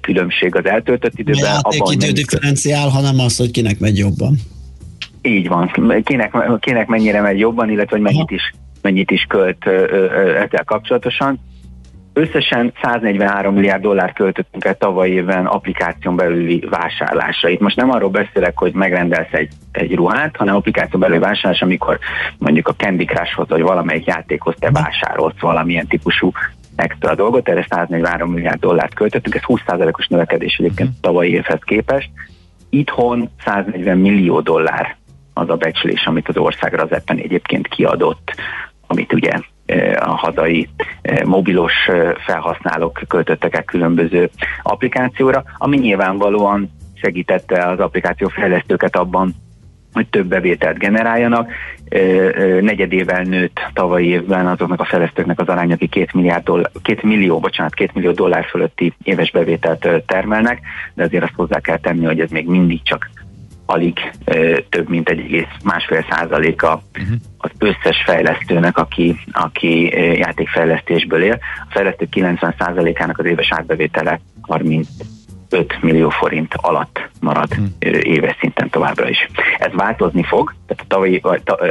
[0.00, 1.60] különbség az eltöltött A időben.
[1.62, 4.36] hogy játékidő differenciál, hanem az, hogy kinek megy jobban.
[5.22, 5.70] így van.
[6.04, 9.66] Kinek, kinek mennyire megy jobban, illetve hogy mennyit is, mennyit is költ
[10.36, 11.40] ezzel kapcsolatosan.
[12.14, 17.48] Összesen 143 milliárd dollár költöttünk el tavaly évben applikáción belüli vásárlásra.
[17.48, 21.98] Itt most nem arról beszélek, hogy megrendelsz egy, egy ruhát, hanem applikáción belüli vásárlás, amikor
[22.38, 26.32] mondjuk a Candy Crushhoz vagy valamelyik játékhoz te vásárolsz valamilyen típusú
[26.76, 32.10] extra dolgot, erre 143 milliárd dollárt költöttünk, ez 20%-os növekedés egyébként tavalyi évhez képest.
[32.70, 34.96] Itthon 140 millió dollár
[35.34, 38.34] az a becslés, amit az országra az eppen egyébként kiadott,
[38.86, 39.30] amit ugye
[39.66, 40.68] eh, a hazai
[41.02, 44.30] eh, mobilos eh, felhasználók költöttek el különböző
[44.62, 49.34] applikációra, ami nyilvánvalóan segítette az applikáció fejlesztőket abban,
[49.92, 51.50] hogy több bevételt generáljanak.
[52.60, 57.38] Negyedével nőtt tavalyi évben azoknak a fejlesztőknek az aránya, aki két, milliárd dollár, két millió,
[57.38, 60.60] bocsánat, két millió dollár fölötti éves bevételt termelnek,
[60.94, 63.10] de azért azt hozzá kell tenni, hogy ez még mindig csak
[63.66, 63.98] alig
[64.68, 66.82] több mint egy egész másfél százaléka
[67.38, 69.84] az összes fejlesztőnek, aki, aki
[70.18, 71.38] játékfejlesztésből él.
[71.68, 74.20] A fejlesztők 90 százalékának az éves átbevétele
[75.52, 77.48] 35 millió forint alatt marad
[77.78, 79.28] ö, éves szinten továbbra is.
[79.58, 81.20] Ez változni fog, tehát a, tavalyi,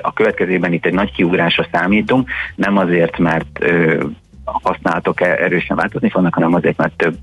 [0.02, 3.60] a következőben itt egy nagy kiugrásra számítunk, nem azért, mert
[4.44, 7.18] a használatok e- erősen változni fognak, hanem azért, mert több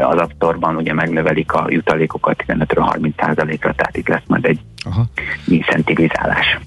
[0.00, 5.04] az App Store-ban ugye megnövelik a jutalékokat 15-30 százalékra, tehát itt lesz majd egy Aha.
[5.46, 6.58] incentivizálás.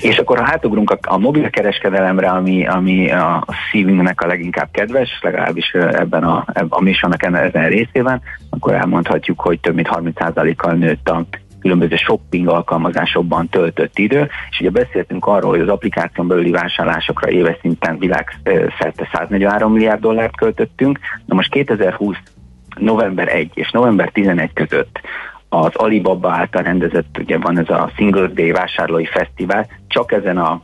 [0.00, 5.70] És akkor ha hátugrunk a, a mobilkereskedelemre, ami, ami a szívünknek a leginkább kedves, legalábbis
[5.72, 8.20] ebben a, a műsornak ezen részében,
[8.50, 11.24] akkor elmondhatjuk, hogy több mint 30%-kal nőtt a
[11.60, 17.56] különböző shopping alkalmazásokban töltött idő, és ugye beszéltünk arról, hogy az applikáción belüli vásárlásokra éves
[17.60, 22.16] szinten világszerte 143 milliárd dollárt költöttünk, na most 2020
[22.76, 25.00] november 1 és november 11 között
[25.52, 30.60] az Alibaba által rendezett, ugye van ez a Singles Day vásárlói fesztivál, csak ezen a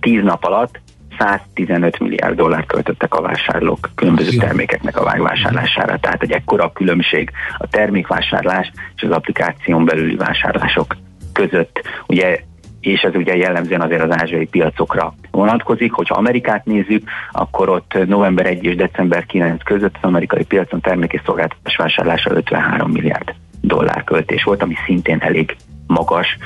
[0.00, 0.80] 10 nap alatt
[1.18, 5.98] 115 milliárd dollár költöttek a vásárlók különböző termékeknek a vásárlására.
[5.98, 10.96] Tehát egy ekkora a különbség a termékvásárlás és az applikáción belüli vásárlások
[11.32, 11.80] között.
[12.06, 12.46] Ugye
[12.80, 15.92] és ez ugye jellemzően azért az ázsiai piacokra vonatkozik.
[15.92, 21.12] Hogyha Amerikát nézzük, akkor ott november 1 és december 9 között az amerikai piacon termék
[21.12, 23.34] és szolgáltatás vásárlása 53 milliárd
[23.68, 26.36] dollár költés volt, ami szintén elég magas,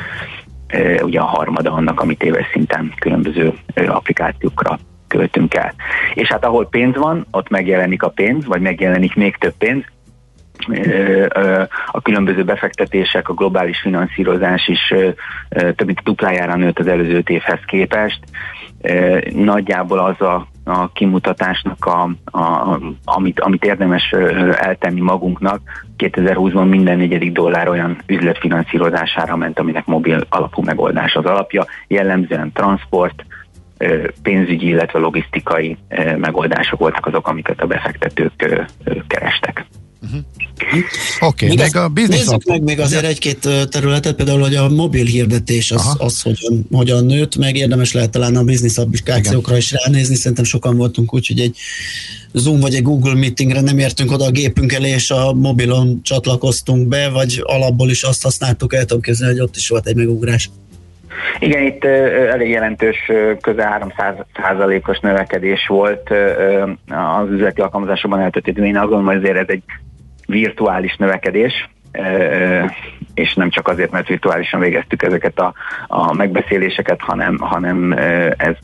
[1.02, 3.52] ugye a harmada annak, amit éves szinten különböző
[3.86, 4.78] applikációkra
[5.08, 5.74] költünk el.
[6.14, 9.84] És hát ahol pénz van, ott megjelenik a pénz, vagy megjelenik még több pénz,
[11.86, 14.94] a különböző befektetések, a globális finanszírozás is
[15.48, 18.20] több mint duplájára nőtt az előző évhez képest.
[19.34, 24.10] Nagyjából az a, a kimutatásnak, a, a, amit, amit érdemes
[24.54, 25.60] eltenni magunknak,
[25.98, 33.24] 2020-ban minden negyedik dollár olyan üzletfinanszírozására ment, aminek mobil alapú megoldás az alapja, jellemzően transport,
[34.22, 35.76] pénzügyi, illetve logisztikai
[36.16, 38.32] megoldások voltak azok, amiket a befektetők
[38.84, 38.94] ö,
[40.02, 41.28] kerestek.
[41.28, 45.04] Oké, Még még a business Nézzük meg még azért egy-két területet, például, hogy a mobil
[45.04, 50.14] hirdetés az, az hogyan, hogyan nőtt, meg érdemes lehet talán a business applikációkra is ránézni,
[50.14, 51.56] szerintem sokan voltunk úgy, hogy egy
[52.32, 56.88] Zoom vagy egy Google meetingre nem értünk oda a gépünk elé, és a mobilon csatlakoztunk
[56.88, 60.50] be, vagy alapból is azt használtuk, el tudom képzelni, hogy ott is volt egy megugrás.
[61.38, 62.96] Igen, itt elég jelentős,
[63.40, 66.10] közel 300 százalékos növekedés volt
[66.86, 68.58] az üzleti alkalmazásokban eltöltött.
[68.58, 69.62] Én azt gondolom, hogy azért ez egy
[70.32, 71.68] virtuális növekedés,
[73.14, 75.52] és nem csak azért, mert virtuálisan végeztük ezeket a,
[75.86, 77.92] a megbeszéléseket, hanem, hanem
[78.36, 78.56] ez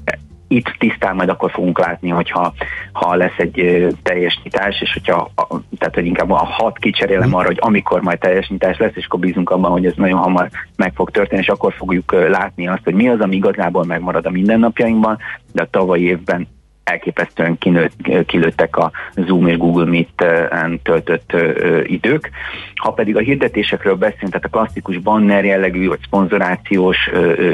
[0.49, 2.53] itt tisztán majd akkor fogunk látni, hogyha
[2.93, 5.47] ha lesz egy teljes nyitás, és hogyha, a,
[5.79, 9.21] tehát hogy inkább a hat kicserélem arra, hogy amikor majd teljes nyitás lesz, és akkor
[9.21, 12.95] bízunk abban, hogy ez nagyon hamar meg fog történni, és akkor fogjuk látni azt, hogy
[12.95, 15.19] mi az, ami igazából megmarad a mindennapjainkban,
[15.53, 16.49] de a tavalyi évben
[16.91, 21.33] elképesztően kinőtt, kilőttek a Zoom és Google Meet-en töltött
[21.83, 22.31] idők.
[22.75, 26.97] Ha pedig a hirdetésekről beszélünk, tehát a klasszikus banner jellegű vagy szponzorációs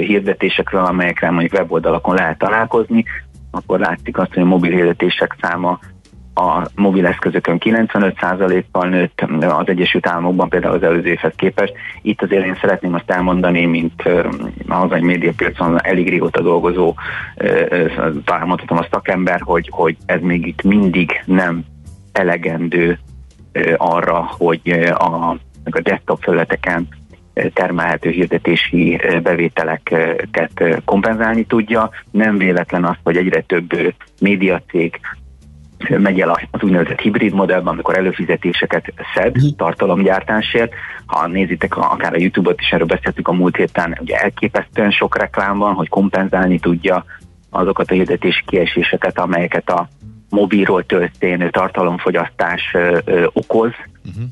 [0.01, 3.05] hirdetésekről, amelyekre mondjuk weboldalakon lehet találkozni,
[3.51, 5.79] akkor látszik azt, hogy a mobil hirdetések száma
[6.35, 11.73] a mobileszközökön 95%-kal nőtt az Egyesült Államokban például az előző évhez képest.
[12.03, 14.03] Itt azért én szeretném azt elmondani, mint
[14.69, 16.95] a hazai médiapiacon elég régóta dolgozó,
[18.25, 21.65] talán mondhatom a szakember, hogy, hogy ez még itt mindig nem
[22.13, 22.99] elegendő
[23.77, 25.31] arra, hogy a,
[25.65, 26.89] a desktop felületeken
[27.53, 31.91] termelhető hirdetési bevételeket kompenzálni tudja.
[32.11, 35.01] Nem véletlen az, hogy egyre több médiacég
[35.89, 40.73] megy el az úgynevezett hibrid modellben, amikor előfizetéseket szed tartalomgyártásért.
[41.07, 45.59] Ha nézitek akár a YouTube-ot is, erről beszéltük a múlt héten, ugye elképesztően sok reklám
[45.59, 47.05] van, hogy kompenzálni tudja
[47.51, 49.89] azokat a hirdetési kieséseket, amelyeket a
[50.29, 53.73] mobilról történő tartalomfogyasztás ö, ö, okoz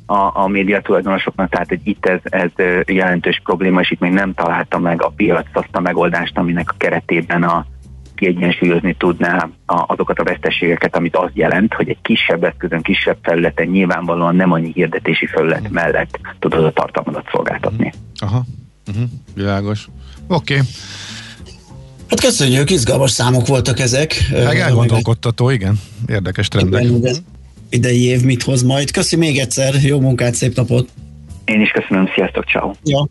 [0.07, 2.51] a, a média tulajdonosoknak, tehát hogy itt ez, ez
[2.87, 6.75] jelentős probléma, és itt még nem találta meg a piac azt a megoldást, aminek a
[6.77, 7.67] keretében a
[8.15, 13.67] kiegyensúlyozni tudná a, azokat a veszteségeket, amit az jelent, hogy egy kisebb eszközön, kisebb felületen
[13.67, 17.93] nyilvánvalóan nem annyi hirdetési felület mellett tudod a tartalmadat szolgáltatni.
[18.17, 18.45] Aha,
[18.89, 19.05] uh-huh.
[19.35, 19.89] világos.
[20.29, 20.67] Oké, okay.
[22.09, 24.15] Hát köszönjük, izgalmas számok voltak ezek.
[24.31, 25.81] meg elgondolkodtató, igen.
[26.07, 26.85] Érdekes trendek.
[26.85, 27.15] Igen,
[27.71, 28.91] idei év mit hoz majd.
[28.91, 30.89] Köszi még egyszer, jó munkát, szép napot!
[31.45, 32.73] Én is köszönöm, sziasztok, ciao.
[32.85, 33.09] Ja.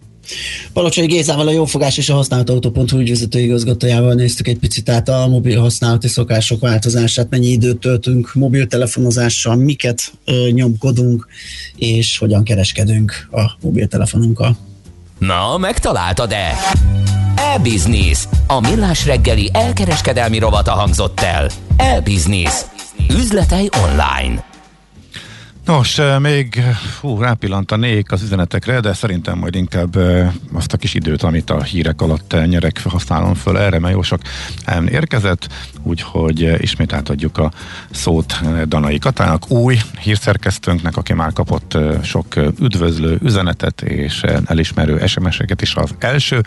[0.74, 5.28] Palocsai Gézával a Jófogás és a Használt Autó.hu ügyvezető igazgatójával néztük egy picit át a
[5.28, 11.28] mobil használati szokások változását, mennyi időt töltünk mobiltelefonozással, miket ö, nyomkodunk,
[11.76, 14.58] és hogyan kereskedünk a mobiltelefonunkkal.
[15.18, 16.56] Na, megtaláltad-e?
[17.36, 18.28] E-Business.
[18.48, 21.50] A millás reggeli elkereskedelmi rovata hangzott el.
[21.78, 22.54] E-Business.
[23.10, 24.51] Üzletei online.
[25.66, 26.64] Nos, eh, még
[27.02, 31.62] hú, rápillantanék az üzenetekre, de szerintem majd inkább eh, azt a kis időt, amit a
[31.62, 33.58] hírek alatt eh, nyerek, használom föl.
[33.58, 34.22] Erre, mert jó sok
[34.88, 35.48] érkezett,
[35.84, 37.52] úgyhogy ismét átadjuk a
[37.92, 45.76] szót Danai Katának, új hírszerkesztőnknek, aki már kapott sok üdvözlő üzenetet és elismerő SMS-eket is
[45.76, 46.44] az első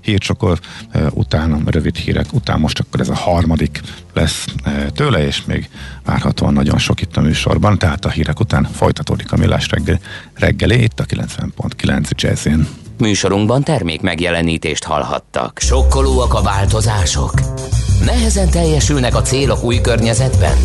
[0.00, 0.58] hírcsokor,
[0.90, 2.60] eh, utána rövid hírek, után.
[2.60, 3.80] Most akkor ez a harmadik
[4.16, 5.68] lesz eh, tőle, és még
[6.04, 9.98] várhatóan nagyon sok itt a műsorban, tehát a hírek után folytatódik a millás reggel,
[10.34, 12.68] reggeli itt a 90.9 Jazzin.
[12.98, 15.58] Műsorunkban termék megjelenítést hallhattak.
[15.58, 17.32] Sokkolóak a változások?
[18.04, 20.56] Nehezen teljesülnek a célok új környezetben?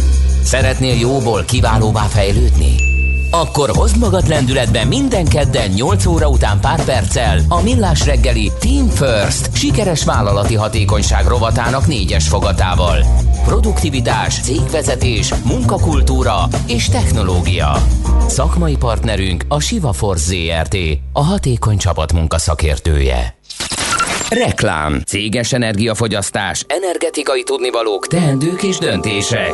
[0.43, 2.90] Szeretnél jóból kiválóvá fejlődni?
[3.33, 8.87] Akkor hozd magad lendületbe minden kedden 8 óra után pár perccel a Millás reggeli Team
[8.87, 12.97] First sikeres vállalati hatékonyság rovatának négyes fogatával.
[13.45, 17.75] Produktivitás, cégvezetés, munkakultúra és technológia.
[18.27, 20.77] Szakmai partnerünk a Siva Force ZRT,
[21.13, 23.35] a hatékony csapatmunka szakértője.
[24.29, 29.53] Reklám, céges energiafogyasztás, energetikai tudnivalók, teendők és döntések.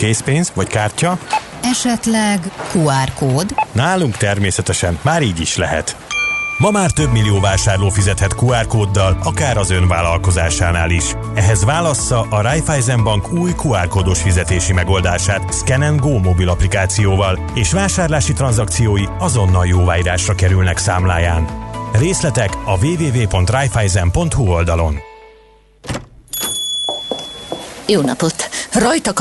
[0.00, 1.18] Készpénz vagy kártya?
[1.62, 3.54] Esetleg QR kód?
[3.72, 5.96] Nálunk természetesen már így is lehet.
[6.58, 11.04] Ma már több millió vásárló fizethet QR kóddal, akár az ön vállalkozásánál is.
[11.34, 17.72] Ehhez válassza a Raiffeisen Bank új QR kódos fizetési megoldását Scan Go mobil applikációval, és
[17.72, 21.48] vásárlási tranzakciói azonnal jóváírásra kerülnek számláján.
[21.92, 24.96] Részletek a www.raiffeisen.hu oldalon.
[27.86, 28.48] Jó napot!
[28.72, 29.12] Rajta